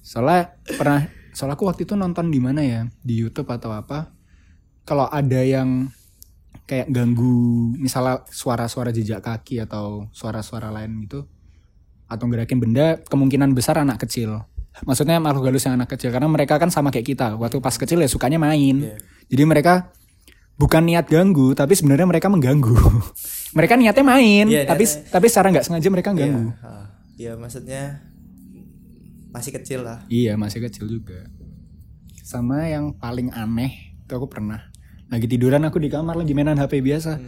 Soalnya 0.00 0.56
pernah, 0.64 1.12
soalnya 1.32 1.54
aku 1.54 1.66
waktu 1.66 1.82
itu 1.84 1.94
nonton 1.94 2.28
di 2.28 2.38
mana 2.38 2.60
ya, 2.60 2.80
di 3.00 3.14
YouTube 3.18 3.48
atau 3.48 3.70
apa. 3.70 4.10
Kalau 4.82 5.06
ada 5.06 5.40
yang 5.40 5.88
kayak 6.64 6.90
ganggu, 6.90 7.34
misalnya 7.76 8.22
suara-suara 8.26 8.90
jejak 8.90 9.22
kaki 9.22 9.58
atau 9.60 10.06
suara-suara 10.10 10.70
lain 10.70 11.06
gitu, 11.06 11.26
atau 12.06 12.24
gerakin 12.26 12.58
benda, 12.58 12.98
kemungkinan 13.06 13.54
besar 13.54 13.78
anak 13.78 14.02
kecil. 14.02 14.42
Maksudnya 14.86 15.18
makhluk 15.18 15.50
halus 15.50 15.66
yang 15.66 15.74
anak 15.74 15.90
kecil, 15.94 16.14
karena 16.14 16.30
mereka 16.30 16.58
kan 16.58 16.70
sama 16.70 16.94
kayak 16.94 17.06
kita. 17.06 17.34
Waktu 17.34 17.58
pas 17.58 17.74
kecil 17.74 17.98
ya 17.98 18.06
sukanya 18.06 18.38
main. 18.38 18.86
Iya. 18.86 18.96
Jadi 19.30 19.42
mereka 19.46 19.90
bukan 20.54 20.86
niat 20.86 21.10
ganggu, 21.10 21.54
tapi 21.58 21.74
sebenarnya 21.74 22.06
mereka 22.06 22.30
mengganggu. 22.30 22.74
mereka 23.58 23.74
niatnya 23.74 24.04
main, 24.06 24.46
Iya, 24.46 24.62
tapi 24.66 24.86
niatnya- 24.86 25.10
tapi 25.10 25.26
secara 25.26 25.46
nggak 25.50 25.64
sengaja 25.66 25.88
mereka 25.90 26.10
Iya, 26.14 26.18
ganggu. 26.22 26.44
ah. 26.62 26.86
Iya, 27.20 27.32
maksudnya 27.36 28.00
masih 29.30 29.50
kecil 29.54 29.80
lah. 29.82 30.04
Iya 30.06 30.34
masih 30.34 30.62
kecil 30.62 30.86
juga. 30.86 31.26
Sama 32.22 32.66
yang 32.66 32.94
paling 32.94 33.30
aneh 33.32 33.94
itu 34.02 34.12
aku 34.12 34.26
pernah 34.26 34.70
lagi 35.10 35.26
tiduran 35.26 35.66
aku 35.66 35.82
di 35.82 35.90
kamar 35.90 36.14
lagi 36.14 36.34
mainan 36.34 36.58
HP 36.58 36.78
biasa. 36.80 37.18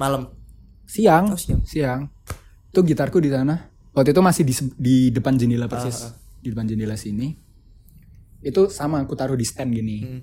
Malam. 0.00 0.32
Siang, 0.88 1.36
Oh, 1.36 1.36
siang. 1.36 1.60
siang. 1.68 2.00
Itu 2.72 2.80
gitarku 2.80 3.20
di 3.20 3.28
sana. 3.28 3.68
Waktu 3.92 4.16
itu 4.16 4.22
masih 4.24 4.44
di, 4.46 4.54
di 4.78 4.96
depan 5.12 5.36
jendela 5.36 5.68
persis, 5.68 6.08
Ah, 6.08 6.12
di 6.40 6.48
depan 6.48 6.64
jendela 6.64 6.96
sini. 6.96 7.36
Itu 8.40 8.72
sama 8.72 9.02
aku 9.02 9.12
taruh 9.12 9.36
di 9.36 9.44
stand 9.44 9.74
gini. 9.74 9.96
Hmm. 10.00 10.20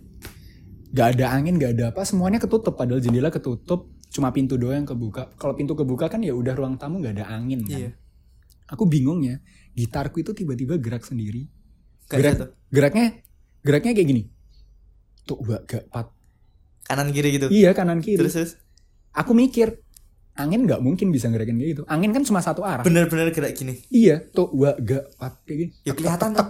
Gak 0.95 1.19
ada 1.19 1.35
angin, 1.35 1.59
gak 1.59 1.75
ada 1.75 1.91
apa, 1.91 2.01
semuanya 2.07 2.39
ketutup. 2.39 2.73
Padahal 2.73 3.03
jendela 3.03 3.27
ketutup, 3.29 3.91
cuma 4.09 4.31
pintu 4.31 4.55
doang 4.55 4.81
yang 4.81 4.87
kebuka. 4.87 5.29
Kalau 5.35 5.53
pintu 5.53 5.75
kebuka 5.75 6.07
kan 6.07 6.23
ya 6.23 6.31
udah 6.33 6.55
ruang 6.55 6.79
tamu 6.79 7.03
gak 7.03 7.19
ada 7.19 7.29
angin 7.29 7.61
kan. 7.61 7.77
Iya. 7.77 7.89
Aku 8.65 8.89
bingungnya, 8.89 9.45
gitarku 9.77 10.25
itu 10.25 10.33
tiba-tiba 10.33 10.81
gerak 10.81 11.05
sendiri. 11.05 11.45
Gerak, 12.09 12.33
jatuh. 12.37 12.49
geraknya 12.69 13.21
geraknya 13.65 13.93
kayak 13.93 14.07
gini. 14.09 14.23
Tuh 15.25 15.37
gak 15.41 15.61
gak 15.65 15.83
pat. 15.89 16.07
Kanan 16.85 17.09
kiri 17.09 17.29
gitu. 17.33 17.49
iya 17.49 17.73
kanan 17.73 18.01
kiri. 18.01 18.21
Terus 18.21 18.33
terus? 18.37 18.51
Aku 19.13 19.33
mikir 19.33 19.81
angin 20.35 20.67
nggak 20.67 20.83
mungkin 20.83 21.09
bisa 21.09 21.31
gerakin 21.33 21.57
kayak 21.57 21.69
gitu. 21.77 21.83
Angin 21.89 22.13
kan 22.13 22.21
cuma 22.21 22.45
satu 22.45 22.61
arah. 22.61 22.85
Bener-bener 22.85 23.33
gerak 23.33 23.57
gini. 23.57 23.81
iya 23.89 24.21
tuh 24.21 24.53
gak 24.53 24.77
gak 24.85 25.03
pat 25.17 25.33
kayak 25.45 25.57
gini. 25.57 25.71
Ya 25.81 25.93
kelihatan 25.97 26.29
Tek, 26.37 26.49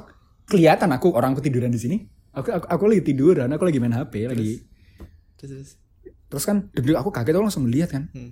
kelihatan 0.52 0.90
aku 0.92 1.08
orang 1.16 1.32
aku 1.36 1.44
tiduran 1.44 1.72
di 1.72 1.80
sini. 1.80 1.98
Aku, 2.36 2.52
aku 2.52 2.68
aku 2.68 2.84
lagi 2.92 3.04
tiduran 3.16 3.48
aku 3.48 3.64
lagi 3.64 3.80
main 3.80 3.96
hp 3.96 4.14
lagi. 4.28 4.60
Terus? 5.40 5.52
Terus. 5.52 5.70
terus? 6.28 6.44
Kan 6.44 6.68
deg 6.76 7.00
aku 7.00 7.12
kaget 7.16 7.36
aku 7.36 7.46
langsung 7.48 7.64
melihat 7.64 7.92
kan. 7.96 8.12
Hmm. 8.12 8.32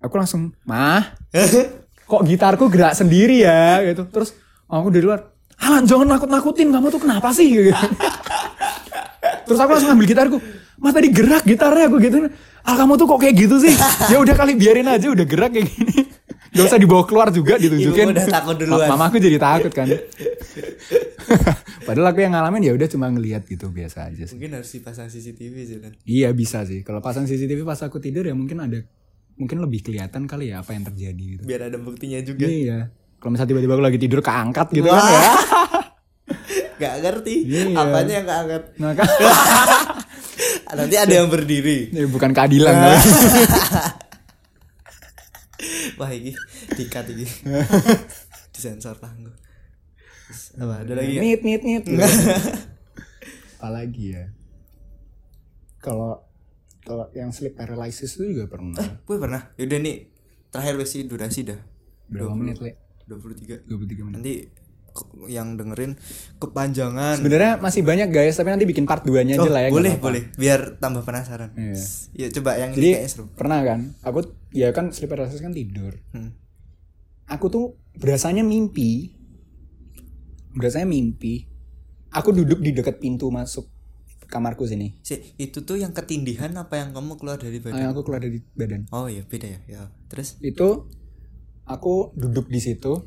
aku 0.00 0.16
langsung 0.16 0.56
mah 0.64 1.12
kok 2.10 2.22
gitarku 2.22 2.66
gerak 2.66 2.92
sendiri 2.92 3.40
ya 3.40 3.78
gitu. 3.84 4.02
Terus 4.04 4.34
aku 4.66 4.90
dari 4.90 5.06
luar 5.06 5.30
Alan 5.60 5.84
jangan 5.84 6.08
nakut-nakutin 6.08 6.68
kamu 6.68 6.88
tuh 6.88 7.00
kenapa 7.00 7.30
sih? 7.30 7.46
Gitu. 7.54 7.70
terus 9.44 9.58
aku 9.58 9.70
langsung 9.72 9.92
ambil 9.92 10.06
gitarku 10.06 10.36
mah 10.78 10.90
tadi 10.90 11.08
gerak 11.08 11.44
gitarnya 11.44 11.86
aku 11.86 12.00
gitu. 12.00 12.26
Ah 12.60 12.74
kamu 12.74 12.96
tuh 12.96 13.06
kok 13.06 13.18
kayak 13.18 13.34
gitu 13.36 13.56
sih? 13.58 13.74
Ya 14.08 14.16
udah 14.16 14.32
kali 14.32 14.54
biarin 14.54 14.86
aja 14.86 15.06
udah 15.06 15.22
gerak 15.22 15.52
kayak 15.52 15.68
gini. 15.68 15.94
Gak 16.50 16.66
usah 16.66 16.78
dibawa 16.78 17.06
keluar 17.06 17.30
juga 17.30 17.54
ditunjukin 17.54 18.10
udah 18.10 18.26
takut 18.26 18.58
duluan. 18.60 18.82
Ma- 18.82 18.90
Mama 18.90 19.04
aku 19.06 19.18
jadi 19.18 19.38
takut 19.38 19.70
kan. 19.70 19.86
Padahal 21.80 22.10
aku 22.10 22.20
yang 22.20 22.34
ngalamin 22.34 22.62
ya 22.64 22.72
udah 22.74 22.88
cuma 22.88 23.06
ngelihat 23.06 23.46
gitu 23.46 23.70
biasa 23.70 24.10
aja 24.10 24.26
sih. 24.26 24.34
Mungkin 24.34 24.58
harus 24.58 24.70
dipasang 24.70 25.06
CCTV 25.06 25.54
sih 25.62 25.78
kan. 25.78 25.92
Iya 26.02 26.28
bisa 26.32 26.64
sih. 26.64 26.82
Kalau 26.82 26.98
pasang 26.98 27.22
CCTV 27.22 27.62
pas 27.62 27.78
aku 27.78 27.98
tidur 27.98 28.24
ya 28.24 28.34
mungkin 28.34 28.58
ada 28.58 28.82
Mungkin 29.40 29.56
lebih 29.58 29.80
kelihatan 29.82 30.28
kali 30.28 30.52
ya 30.52 30.60
apa 30.60 30.76
yang 30.76 30.84
terjadi 30.84 31.24
gitu 31.32 31.42
Biar 31.42 31.66
ada 31.66 31.80
buktinya 31.80 32.20
juga. 32.20 32.44
Iya. 32.44 32.92
Kalau 33.16 33.30
misalnya 33.32 33.50
tiba-tiba 33.50 33.72
aku 33.74 33.82
lagi 33.82 33.98
tidur 33.98 34.20
keangkat 34.20 34.66
gitu 34.70 34.84
kan 34.84 34.96
Wah. 34.96 35.08
ya. 35.08 35.32
Gak 36.80 36.94
ngerti 37.00 37.34
Iya. 37.44 37.64
apanya 37.74 38.12
yang 38.14 38.26
keangkat. 38.26 38.62
Nah, 38.76 38.92
kan, 39.00 39.08
Nanti 40.70 40.96
ada 40.96 41.14
yang 41.14 41.26
berdiri. 41.26 41.90
ya, 41.90 42.04
bukan 42.06 42.30
keadilan. 42.30 42.72
kan. 42.72 43.00
Wah 45.98 46.10
ini 46.10 46.32
dikat 46.72 47.04
ini. 47.10 47.26
Disensor 48.50 48.96
tangguh. 48.96 49.34
Apa 50.56 50.86
ada 50.86 50.92
lagi 50.94 51.18
nit 51.18 51.40
nit 51.42 51.60
nit. 51.60 51.84
Apalagi 53.56 54.16
ya. 54.16 54.24
Kalau 55.78 56.24
kalau 56.80 57.06
yang 57.12 57.30
sleep 57.30 57.54
paralysis 57.54 58.16
itu 58.16 58.32
juga 58.32 58.48
pernah. 58.48 58.80
Gue 59.02 59.16
pernah. 59.16 59.52
Yaudah 59.54 59.78
nih 59.78 59.96
terakhir 60.48 60.74
wes 60.76 60.90
sih 60.90 61.04
durasi 61.04 61.44
dah. 61.44 61.60
Berapa 62.06 62.32
menit, 62.32 62.58
Le? 62.58 62.74
23. 63.06 63.68
23 63.68 64.02
menit. 64.02 64.14
Nanti 64.16 64.34
yang 65.30 65.54
dengerin 65.54 65.94
kepanjangan. 66.36 67.22
Sebenarnya 67.22 67.52
masih 67.56 67.86
banyak 67.86 68.10
guys, 68.10 68.34
tapi 68.34 68.50
nanti 68.50 68.66
bikin 68.66 68.84
part 68.84 69.06
2-nya 69.06 69.38
aja 69.38 69.46
Oh, 69.46 69.46
lah 69.46 69.62
ya. 69.62 69.70
boleh, 69.70 69.94
apa-apa. 69.94 70.04
boleh. 70.04 70.22
Biar 70.34 70.60
tambah 70.76 71.06
penasaran. 71.06 71.54
Iya. 71.54 71.78
Ya 72.12 72.26
coba 72.34 72.58
yang 72.58 72.74
Jadi 72.74 72.90
ini 72.90 73.06
seru. 73.06 73.30
pernah 73.30 73.62
kan, 73.62 73.94
aku 74.02 74.26
ya 74.50 74.74
kan 74.74 74.90
sleep 74.90 75.06
paralysis 75.08 75.38
kan 75.38 75.54
tidur. 75.54 75.94
Hmm. 76.10 76.34
Aku 77.28 77.46
tuh 77.46 77.78
berasanya 77.94 78.42
mimpi. 78.42 79.14
Berasanya 80.50 80.90
mimpi. 80.90 81.46
Aku 82.10 82.34
duduk 82.34 82.58
di 82.58 82.74
dekat 82.74 82.98
pintu 82.98 83.30
masuk 83.30 83.70
kamarku 84.30 84.64
sini. 84.64 84.94
Si, 85.02 85.34
itu 85.36 85.66
tuh 85.66 85.76
yang 85.76 85.90
ketindihan 85.90 86.54
apa 86.54 86.78
yang 86.78 86.94
kamu 86.94 87.18
keluar 87.18 87.36
dari 87.36 87.58
Ah, 87.58 87.62
badan? 87.68 87.80
yang 87.82 87.90
aku 87.90 88.02
keluar 88.06 88.20
dari 88.22 88.38
badan. 88.54 88.86
Oh 88.94 89.10
iya 89.10 89.26
beda 89.26 89.46
ya. 89.50 89.60
Ya. 89.66 89.82
Terus 90.06 90.38
Itu 90.38 90.86
aku 91.66 92.14
duduk 92.14 92.46
di 92.46 92.62
situ. 92.62 93.02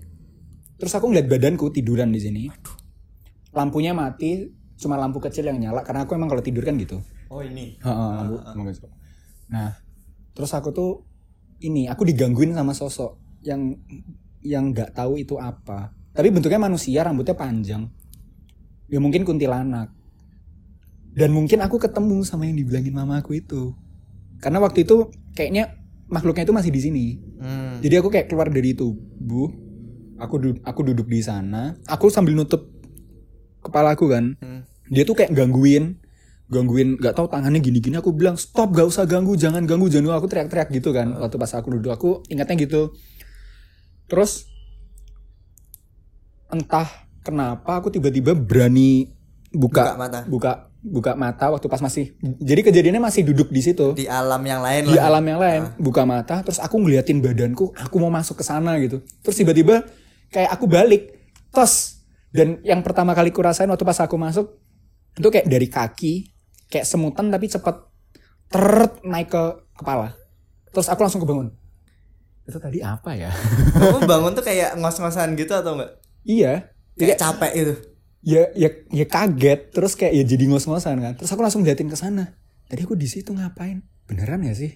Terus 0.78 0.94
aku 0.94 1.08
ngeliat 1.08 1.32
badanku 1.32 1.72
tiduran 1.72 2.12
di 2.12 2.20
sini. 2.20 2.44
Lampunya 3.56 3.96
mati, 3.96 4.52
cuma 4.76 5.00
lampu 5.00 5.24
kecil 5.24 5.48
yang 5.48 5.62
nyala 5.62 5.86
karena 5.88 6.04
aku 6.04 6.14
emang 6.18 6.28
kalau 6.28 6.44
tidur 6.44 6.68
kan 6.68 6.76
gitu. 6.76 7.00
Oh 7.32 7.40
ini. 7.40 7.80
Heeh, 7.80 8.12
lampu, 8.44 8.68
kecil. 8.68 8.92
Nah, 9.48 9.80
terus 10.36 10.52
aku 10.52 10.76
tuh 10.76 10.92
ini 11.64 11.88
aku 11.88 12.04
digangguin 12.04 12.52
sama 12.52 12.76
sosok 12.76 13.16
yang 13.48 13.80
yang 14.44 14.76
nggak 14.76 14.92
tahu 14.92 15.16
itu 15.22 15.40
apa. 15.40 15.96
Tapi 16.12 16.30
bentuknya 16.30 16.60
manusia, 16.60 17.02
rambutnya 17.02 17.34
panjang. 17.34 17.88
Ya 18.92 19.00
mungkin 19.00 19.24
kuntilanak. 19.24 19.90
Dan 21.14 21.30
mungkin 21.30 21.62
aku 21.62 21.78
ketemu 21.78 22.26
sama 22.26 22.46
yang 22.46 22.58
dibilangin 22.58 22.94
mama 22.94 23.22
aku 23.22 23.38
itu. 23.38 23.74
Karena 24.42 24.58
waktu 24.58 24.84
itu 24.84 25.08
kayaknya 25.34 25.78
makhluknya 26.10 26.44
itu 26.44 26.54
masih 26.54 26.72
di 26.74 26.82
sini. 26.82 27.06
Hmm. 27.38 27.78
Jadi 27.80 27.96
aku 27.98 28.10
kayak 28.10 28.28
keluar 28.28 28.50
dari 28.50 28.74
tubuh. 28.74 29.50
Aku 30.18 30.36
du- 30.38 30.62
aku 30.62 30.82
duduk 30.84 31.06
di 31.06 31.22
sana. 31.22 31.78
Aku 31.86 32.10
sambil 32.10 32.34
nutup 32.34 32.66
kepala 33.62 33.94
aku 33.94 34.10
kan. 34.10 34.34
Hmm. 34.42 34.66
Dia 34.90 35.06
tuh 35.06 35.16
kayak 35.16 35.32
gangguin, 35.32 35.98
gangguin 36.50 36.98
nggak 36.98 37.14
tahu 37.14 37.30
tangannya 37.30 37.58
gini-gini 37.58 37.96
aku 37.96 38.14
bilang 38.14 38.36
stop 38.36 38.74
gak 38.74 38.86
usah 38.86 39.08
ganggu 39.08 39.34
jangan 39.34 39.64
ganggu 39.64 39.90
jangan 39.90 40.14
aku 40.14 40.28
teriak-teriak 40.28 40.70
gitu 40.70 40.94
kan 40.94 41.10
waktu 41.18 41.40
pas 41.40 41.50
aku 41.56 41.80
duduk 41.80 41.90
aku 41.90 42.10
ingatnya 42.30 42.54
gitu 42.62 42.94
terus 44.06 44.46
entah 46.52 46.86
kenapa 47.26 47.82
aku 47.82 47.90
tiba-tiba 47.90 48.38
berani 48.38 49.10
buka 49.50 49.96
Buka 49.96 49.98
mata. 49.98 50.20
buka 50.28 50.52
buka 50.84 51.16
mata 51.16 51.48
waktu 51.48 51.72
pas 51.72 51.80
masih 51.80 52.12
jadi 52.44 52.60
kejadiannya 52.60 53.00
masih 53.00 53.24
duduk 53.24 53.48
di 53.48 53.64
situ. 53.64 53.96
Di 53.96 54.12
alam 54.12 54.44
yang 54.44 54.60
lain 54.60 54.92
di 54.92 55.00
lah. 55.00 55.08
alam 55.08 55.24
yang 55.24 55.40
lain 55.40 55.62
buka 55.80 56.04
mata 56.04 56.44
terus 56.44 56.60
aku 56.60 56.76
ngeliatin 56.84 57.24
badanku 57.24 57.72
aku 57.72 57.96
mau 58.04 58.12
masuk 58.12 58.44
ke 58.44 58.44
sana 58.44 58.76
gitu. 58.84 59.00
Terus 59.24 59.36
tiba-tiba 59.40 59.88
kayak 60.28 60.52
aku 60.52 60.68
balik 60.68 61.16
tos. 61.56 62.04
Dan 62.34 62.60
yang 62.66 62.84
pertama 62.84 63.16
kali 63.16 63.32
ku 63.32 63.40
rasain 63.40 63.70
waktu 63.72 63.86
pas 63.88 64.04
aku 64.04 64.20
masuk 64.20 64.60
itu 65.16 65.30
kayak 65.32 65.48
dari 65.48 65.72
kaki 65.72 66.14
kayak 66.68 66.84
semutan 66.84 67.32
tapi 67.32 67.48
cepet 67.48 67.76
teret 68.52 69.00
naik 69.08 69.32
ke 69.32 69.44
kepala. 69.80 70.18
Terus 70.74 70.90
aku 70.92 71.00
langsung 71.06 71.24
kebangun. 71.24 71.54
Itu 72.44 72.60
tadi 72.60 72.84
apa 72.84 73.16
ya? 73.16 73.32
Kamu 73.80 74.04
bangun 74.04 74.36
tuh 74.36 74.44
kayak 74.44 74.76
ngos-ngosan 74.76 75.40
gitu 75.40 75.56
atau 75.56 75.80
enggak? 75.80 75.96
iya. 76.28 76.74
Kayak 77.00 77.22
capek 77.22 77.52
gitu. 77.56 77.74
Ya 78.24 78.50
ya 78.56 78.72
ya 78.90 79.06
kaget 79.06 79.70
terus 79.70 79.94
kayak 79.94 80.14
ya 80.16 80.24
jadi 80.26 80.44
ngos-ngosan 80.48 80.98
kan. 80.98 81.14
Terus 81.20 81.30
aku 81.30 81.44
langsung 81.44 81.62
liatin 81.62 81.88
ke 81.88 81.96
sana. 81.96 82.34
Tadi 82.66 82.82
aku 82.82 82.96
di 82.96 83.06
situ 83.06 83.36
ngapain? 83.36 83.84
Beneran 84.08 84.42
ya 84.42 84.56
sih? 84.56 84.72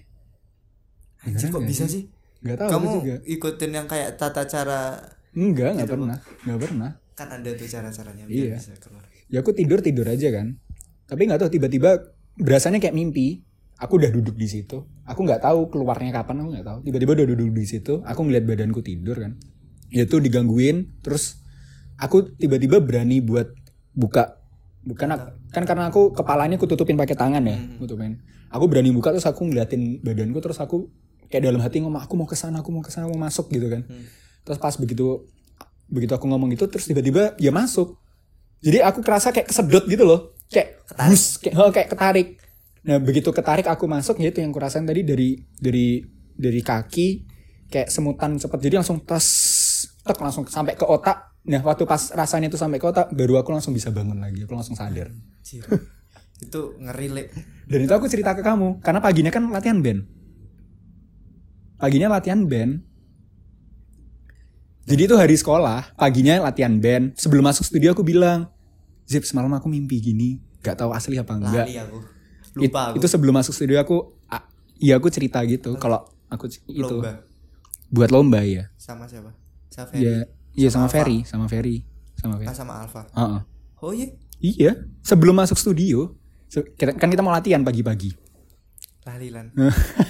Anjir 1.23 1.49
kok 1.49 1.59
nggak 1.59 1.71
bisa 1.71 1.85
sih? 1.87 2.05
sih? 2.07 2.15
nggak 2.37 2.57
tahu 2.61 2.69
Kamu 2.69 2.87
juga. 3.01 3.15
ikutin 3.25 3.71
yang 3.73 3.87
kayak 3.89 4.13
tata 4.21 4.45
cara 4.45 5.01
enggak 5.33 5.73
nggak 5.73 5.89
pernah. 5.89 6.17
Nggak 6.45 6.59
pernah. 6.61 6.91
Kan 7.17 7.27
ada 7.33 7.49
tuh 7.49 7.65
cara-caranya 7.65 8.23
biar 8.29 8.37
Iya. 8.53 8.55
bisa 8.61 8.77
keluar. 8.77 9.03
ya 9.27 9.41
aku 9.41 9.51
tidur 9.51 9.79
tidur 9.81 10.05
aja 10.05 10.29
kan. 10.29 10.61
Tapi 11.09 11.21
nggak 11.25 11.39
tahu 11.41 11.49
tiba-tiba 11.49 12.13
berasanya 12.37 12.77
kayak 12.77 12.93
mimpi. 12.93 13.43
Aku 13.77 14.01
udah 14.01 14.09
duduk 14.09 14.33
di 14.33 14.49
situ. 14.49 14.85
Aku 15.05 15.21
nggak 15.21 15.41
tahu 15.41 15.69
keluarnya 15.69 16.09
kapan 16.13 16.41
aku 16.41 16.49
nggak 16.53 16.65
tahu. 16.65 16.79
Tiba-tiba 16.85 17.11
udah 17.17 17.27
duduk 17.29 17.49
di 17.53 17.65
situ 17.65 18.01
aku 18.05 18.19
ngeliat 18.25 18.45
badanku 18.45 18.81
tidur 18.81 19.17
kan. 19.17 19.33
Ya 19.89 20.05
itu 20.05 20.17
digangguin 20.17 21.01
terus 21.01 21.41
aku 21.97 22.33
tiba-tiba 22.37 22.81
berani 22.81 23.21
buat 23.21 23.49
buka 23.93 24.37
bukan 24.87 25.07
kan 25.51 25.63
karena 25.67 25.91
aku 25.91 26.15
kepalanya 26.15 26.55
aku 26.55 26.69
tutupin 26.69 26.95
pakai 26.95 27.17
tangan 27.17 27.43
ya 27.43 27.57
tutupin 27.81 28.23
aku 28.53 28.65
berani 28.71 28.93
buka 28.95 29.11
terus 29.11 29.27
aku 29.27 29.43
ngeliatin 29.49 29.99
badanku 29.99 30.39
terus 30.39 30.61
aku 30.63 30.87
kayak 31.27 31.43
dalam 31.51 31.59
hati 31.59 31.83
ngomong 31.83 32.01
aku 32.03 32.13
mau 32.15 32.27
ke 32.27 32.35
sana 32.35 32.63
aku 32.63 32.69
mau 32.71 32.83
ke 32.83 32.91
sana 32.91 33.07
mau 33.07 33.19
masuk 33.19 33.51
gitu 33.51 33.67
kan. 33.67 33.83
Terus 34.47 34.59
pas 34.59 34.75
begitu 34.79 35.27
begitu 35.87 36.11
aku 36.15 36.25
ngomong 36.27 36.51
itu 36.55 36.63
terus 36.67 36.87
tiba-tiba 36.87 37.35
ya 37.39 37.51
masuk. 37.51 37.99
Jadi 38.63 38.81
aku 38.81 39.03
kerasa 39.03 39.29
kayak 39.35 39.51
kesedot 39.51 39.85
gitu 39.85 40.03
loh. 40.07 40.33
Kayak 40.47 40.87
bus 40.95 41.37
kayak 41.39 41.55
oh, 41.59 41.71
kayak 41.71 41.87
ketarik. 41.91 42.27
Nah 42.87 42.97
begitu 43.03 43.29
ketarik 43.35 43.67
aku 43.67 43.85
masuk 43.85 44.15
ya 44.23 44.31
itu 44.31 44.39
yang 44.39 44.55
kurasain 44.55 44.87
tadi 44.87 45.03
dari 45.03 45.35
dari 45.59 45.99
dari 46.33 46.61
kaki 46.63 47.07
kayak 47.67 47.91
semutan 47.91 48.39
cepet. 48.39 48.59
Jadi 48.63 48.75
langsung 48.79 49.03
tas 49.03 49.27
tek 50.07 50.17
langsung 50.23 50.47
sampai 50.47 50.79
ke 50.79 50.87
otak 50.87 51.36
nah 51.47 51.63
waktu 51.63 51.87
pas 51.87 52.11
rasanya 52.11 52.51
itu 52.51 52.59
sampai 52.59 52.75
ke 52.75 52.85
otak 52.85 53.07
baru 53.15 53.39
aku 53.39 53.55
langsung 53.55 53.71
bisa 53.71 53.87
bangun 53.89 54.19
lagi. 54.19 54.43
Aku 54.43 54.53
langsung 54.53 54.75
sadar. 54.75 55.09
Itu 56.37 56.77
ngeri 56.77 57.07
Le. 57.09 57.23
dan 57.65 57.79
itu 57.81 57.93
aku 57.95 58.05
cerita 58.05 58.37
ke 58.37 58.43
kamu. 58.45 58.83
Karena 58.83 58.99
paginya 59.01 59.31
kan 59.33 59.47
latihan 59.49 59.79
band. 59.81 60.05
Paginya 61.81 62.13
latihan 62.13 62.45
band. 62.45 62.83
Jadi 64.87 65.01
itu 65.03 65.15
hari 65.19 65.35
sekolah 65.35 65.97
paginya 65.97 66.45
latihan 66.45 66.77
band. 66.77 67.17
Sebelum 67.17 67.43
masuk 67.47 67.65
studio 67.65 67.91
aku 67.95 68.03
bilang 68.05 68.51
Zip 69.07 69.23
semalam 69.23 69.49
aku 69.55 69.71
mimpi 69.71 70.03
gini. 70.03 70.43
Gak 70.61 70.83
tahu 70.83 70.91
asli 70.91 71.15
apa 71.15 71.31
enggak. 71.31 71.63
Lali 71.63 71.79
aku. 71.79 71.97
Lupa 72.57 72.91
aku. 72.91 72.99
itu 72.99 73.07
sebelum 73.07 73.33
masuk 73.37 73.53
studio 73.55 73.79
aku 73.79 74.11
iya 74.83 74.99
aku 74.99 75.07
cerita 75.07 75.39
gitu. 75.47 75.79
Kalau 75.79 76.05
aku 76.27 76.51
itu 76.51 76.83
Lomba. 76.83 77.23
buat 77.87 78.11
lomba 78.11 78.43
ya 78.43 78.67
Sama 78.75 79.07
siapa? 79.07 79.31
Sama 79.71 79.95
Ferry. 79.95 80.27
Iya 80.57 80.67
sama. 80.67 80.89
Ferry 80.89 81.21
sama 81.21 81.45
Ferry 81.45 81.85
sama 82.15 82.35
Ferry 82.35 82.49
Ah, 82.49 82.55
sama 82.55 82.73
Alfa. 82.79 83.05
Heeh. 83.07 83.41
Oh 83.77 83.93
iya. 83.93 84.07
iya 84.37 84.71
sebelum 84.99 85.33
masuk 85.33 85.55
studio 85.55 86.17
kan 86.75 87.07
kita 87.07 87.21
mau 87.21 87.29
latihan 87.29 87.61
pagi-pagi 87.61 88.11
Lali 89.03 89.29
lan. 89.29 89.53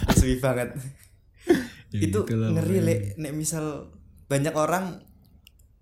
Sepi 0.10 0.39
banget. 0.41 0.73
Ya 1.89 1.99
itu 2.01 2.19
gitu 2.19 2.33
lah, 2.33 2.51
ngeri 2.51 2.77
pokoknya. 2.77 2.83
le 2.83 2.95
nek 3.17 3.33
misal 3.33 3.65
banyak 4.25 4.51
orang 4.51 4.99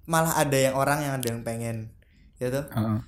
malah 0.06 0.36
ada 0.36 0.54
yang 0.54 0.75
orang 0.75 1.01
yang 1.01 1.13
ada 1.15 1.28
yang 1.28 1.41
pengen 1.41 1.89
ya 2.36 2.51
tuh 2.51 2.62
Heeh. 2.67 2.99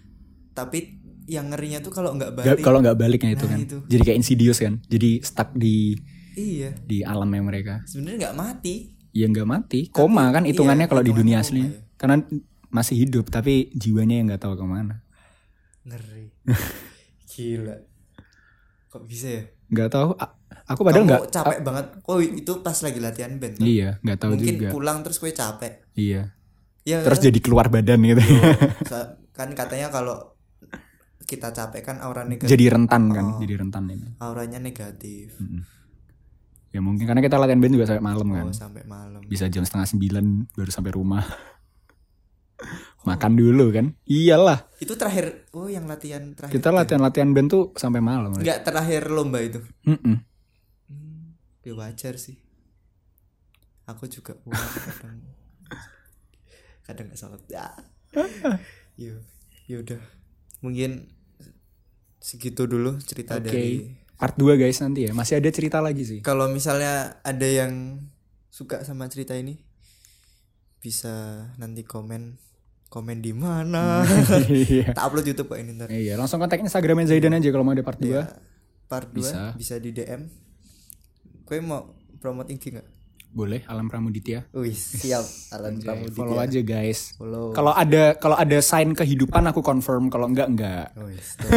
tapi 0.52 0.98
yang 1.26 1.46
ngerinya 1.48 1.78
tuh 1.80 1.92
kalau 1.92 2.10
Nggak- 2.12 2.34
balik 2.34 2.58
kalau 2.60 2.80
nggak 2.80 2.98
baliknya 2.98 3.32
itu 3.32 3.46
Nah, 3.46 3.54
kan 3.54 3.60
itu. 3.62 3.78
jadi 3.86 4.02
kayak 4.04 4.18
insidious 4.18 4.58
kan 4.58 4.82
jadi 4.84 5.22
stuck 5.22 5.54
di 5.54 5.94
iya 6.34 6.74
di 6.80 7.04
alamnya 7.04 7.44
mereka 7.44 7.86
sebenarnya 7.86 8.18
nggak 8.26 8.38
mati 8.40 8.97
ya 9.18 9.26
nggak 9.26 9.50
mati. 9.50 9.80
Koma 9.90 10.30
kan 10.30 10.46
iya, 10.46 10.54
hitungannya 10.54 10.86
kalau 10.86 11.02
di 11.02 11.10
dunia 11.10 11.42
aslinya 11.42 11.74
ya. 11.74 11.82
karena 11.98 12.22
masih 12.70 12.96
hidup 13.00 13.28
tapi 13.28 13.74
jiwanya 13.74 14.22
yang 14.22 14.30
nggak 14.30 14.44
tahu 14.44 14.54
ke 14.54 14.62
mana. 14.62 15.02
Ngeri. 15.82 16.30
Gila. 17.34 17.76
Kok 18.88 19.04
bisa 19.04 19.28
ya? 19.32 19.44
Nggak 19.68 19.90
tahu. 19.90 20.10
Aku 20.68 20.82
padahal 20.84 21.08
nggak 21.08 21.32
capek 21.32 21.60
banget. 21.64 21.86
Oh 22.06 22.20
itu 22.20 22.52
pas 22.60 22.76
lagi 22.76 23.00
latihan 23.00 23.32
band 23.40 23.56
iya 23.64 23.98
nggak 24.04 24.20
tahu 24.20 24.36
mungkin 24.36 24.56
juga. 24.60 24.70
pulang 24.70 24.98
terus 25.02 25.18
gue 25.18 25.32
capek. 25.32 25.74
Iya. 25.96 26.36
Ya 26.84 27.04
terus 27.04 27.20
kan? 27.20 27.26
jadi 27.32 27.40
keluar 27.40 27.68
badan 27.68 28.00
gitu. 28.04 28.22
Sa- 28.92 29.16
kan 29.32 29.50
katanya 29.54 29.88
kalau 29.88 30.36
kita 31.24 31.52
capek 31.52 31.82
kan 31.84 31.98
aura 32.00 32.24
negatif. 32.24 32.52
Jadi 32.52 32.66
rentan 32.68 33.04
kan 33.12 33.26
Oh. 33.36 33.40
jadi 33.40 33.54
rentan 33.60 33.84
ini. 33.88 34.08
Auranya 34.20 34.60
negatif 34.60 35.36
ya 36.78 36.80
mungkin 36.86 37.10
karena 37.10 37.26
kita 37.26 37.42
latihan 37.42 37.58
band 37.58 37.74
juga 37.74 37.90
sampai 37.90 38.06
malam 38.06 38.28
kan 38.30 38.46
oh 38.46 38.54
sampai 38.54 38.84
malam 38.86 39.22
bisa 39.26 39.50
jam 39.50 39.66
setengah 39.66 39.90
sembilan 39.90 40.26
baru 40.54 40.70
sampai 40.70 40.92
rumah 40.94 41.26
makan 43.10 43.34
dulu 43.34 43.74
kan 43.74 43.98
iyalah 44.06 44.70
itu 44.78 44.94
terakhir 44.94 45.50
oh 45.58 45.66
yang 45.66 45.90
latihan 45.90 46.38
terakhir 46.38 46.54
kita 46.54 46.70
latihan 46.70 47.02
latihan 47.02 47.34
band 47.34 47.50
tuh 47.50 47.74
sampai 47.74 47.98
malam 47.98 48.30
nggak 48.38 48.62
terakhir 48.62 49.10
lomba 49.10 49.42
itu 49.42 49.66
Mm-mm. 49.90 50.22
Hmm, 50.88 51.36
ya 51.68 51.76
wajar 51.76 52.16
sih. 52.16 52.40
Aku 53.88 54.08
juga 54.08 54.36
pulang 54.40 54.60
kadang 54.60 55.20
kadang 56.88 57.06
nggak 57.12 57.20
salat. 57.20 57.44
Ya. 57.52 57.68
Yaudah. 59.68 60.00
Mungkin 60.64 61.12
segitu 62.20 62.68
dulu 62.68 63.00
cerita 63.04 63.40
Oke. 63.40 63.52
dari. 63.52 63.72
Part 64.18 64.34
2 64.34 64.58
guys 64.58 64.78
nanti 64.78 65.06
ya 65.06 65.12
masih 65.12 65.38
ada 65.38 65.50
cerita 65.50 65.78
lagi 65.78 66.02
sih 66.02 66.20
Kalau 66.20 66.50
misalnya 66.50 67.22
ada 67.22 67.46
yang 67.46 68.02
suka 68.50 68.82
sama 68.82 69.06
cerita 69.06 69.32
ini, 69.32 69.62
bisa 70.78 71.14
nanti 71.56 71.82
komen 71.82 72.42
komen 72.88 73.20
di 73.20 73.32
mana. 73.32 74.02
iya 74.50 74.90
tak 74.90 75.04
upload 75.06 75.28
YouTube 75.28 75.48
kok 75.48 75.60
ini 75.60 75.76
ntar. 75.76 75.88
iya 75.88 76.16
langsung 76.16 76.40
kontak 76.40 76.58
Instagramnya 76.58 77.06
Zaidan 77.06 77.36
aja 77.36 77.50
kalau 77.50 77.62
mau 77.62 77.72
ada 77.72 77.84
part 77.84 78.00
2 78.00 78.08
Ya, 78.08 78.26
part 78.88 79.12
2 79.12 79.20
Bisa. 79.20 79.42
bisa. 79.54 79.76
di 79.78 79.92
DM. 79.92 80.26
Gue 81.44 81.60
mau 81.60 81.94
promote 82.18 82.50
IG 82.50 82.74
nggak? 82.74 82.88
Boleh 83.30 83.62
Alam 83.66 83.86
Pramuditya 83.86 84.50
Wih, 84.52 84.72
siap. 84.72 85.22
Alan 85.52 85.78
Pramuditya. 85.78 86.16
follow 86.16 86.38
aja 86.38 86.60
guys 86.60 87.14
Follow. 87.14 87.52
kalau 87.52 87.70
ada 87.72 88.16
kalau 88.16 88.34
ada 88.34 88.58
sign 88.60 88.92
kehidupan 88.92 89.46
aku 89.46 89.62
confirm 89.62 90.08
kalau 90.08 90.26
enggak 90.26 90.48
enggak 90.48 90.90
Oh, 90.94 91.06
yes, 91.06 91.36
tuh. 91.38 91.50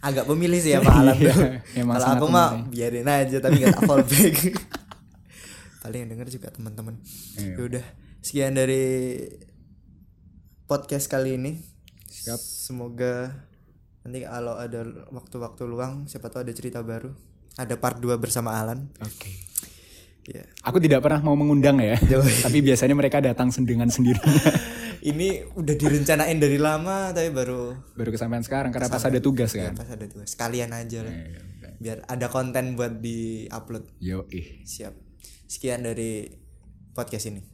Agak 0.00 0.24
pemilih 0.24 0.58
sih 0.58 0.72
ya 0.72 0.80
Pak 0.80 0.94
Alam 0.94 1.16
Iya, 1.16 1.32
tuh. 1.32 1.48
emang 1.80 1.96
Kalau 1.96 2.08
aku 2.12 2.26
mah 2.28 2.48
biarin 2.66 3.04
aja 3.04 3.36
tapi 3.38 3.58
gak 3.58 3.74
tak 3.76 3.82
follow 3.82 4.04
back. 4.04 4.36
Paling 5.80 5.98
yang 6.00 6.10
denger 6.12 6.28
juga 6.30 6.48
teman-teman. 6.48 6.96
Iya. 7.34 7.54
Yaudah, 7.58 7.84
sekian 8.18 8.52
dari 8.52 8.84
podcast 10.64 11.06
kali 11.06 11.36
ini. 11.36 11.52
Siap. 12.04 12.38
Semoga 12.38 13.32
nanti 14.00 14.22
kalau 14.22 14.54
ada 14.54 14.80
waktu-waktu 15.10 15.62
luang 15.64 16.04
siapa 16.04 16.28
tahu 16.28 16.40
ada 16.42 16.52
cerita 16.52 16.80
baru. 16.80 17.12
Ada 17.54 17.76
part 17.76 17.96
2 17.96 18.16
bersama 18.16 18.54
Alan. 18.54 18.90
oke 18.98 19.30
Ya. 20.24 20.40
aku 20.64 20.80
tidak 20.80 21.04
pernah 21.04 21.20
mau 21.20 21.36
mengundang 21.36 21.76
ya 21.84 22.00
tapi 22.48 22.64
biasanya 22.64 22.96
mereka 22.96 23.20
datang 23.20 23.52
dengan 23.64 23.92
sendirinya 23.92 24.40
Ini 25.04 25.52
udah 25.52 25.76
direncanain 25.76 26.40
dari 26.40 26.56
lama 26.56 27.12
tapi 27.12 27.28
baru 27.28 27.76
baru 27.92 28.08
kesampaian 28.08 28.40
sekarang 28.40 28.72
karena 28.72 28.88
pas 28.88 29.04
ada 29.04 29.20
tugas 29.20 29.52
ya, 29.52 29.68
kan 29.68 29.76
pas 29.76 29.92
ada 29.92 30.08
tugas. 30.08 30.32
Sekalian 30.32 30.72
aja 30.72 31.04
lah. 31.04 31.12
Iya, 31.12 31.40
Biar 31.76 31.98
ada 32.08 32.32
konten 32.32 32.72
buat 32.72 33.04
di-upload. 33.04 33.84
yo 34.00 34.24
ih 34.32 34.64
Siap. 34.64 34.96
Sekian 35.44 35.84
dari 35.84 36.24
podcast 36.96 37.28
ini. 37.28 37.44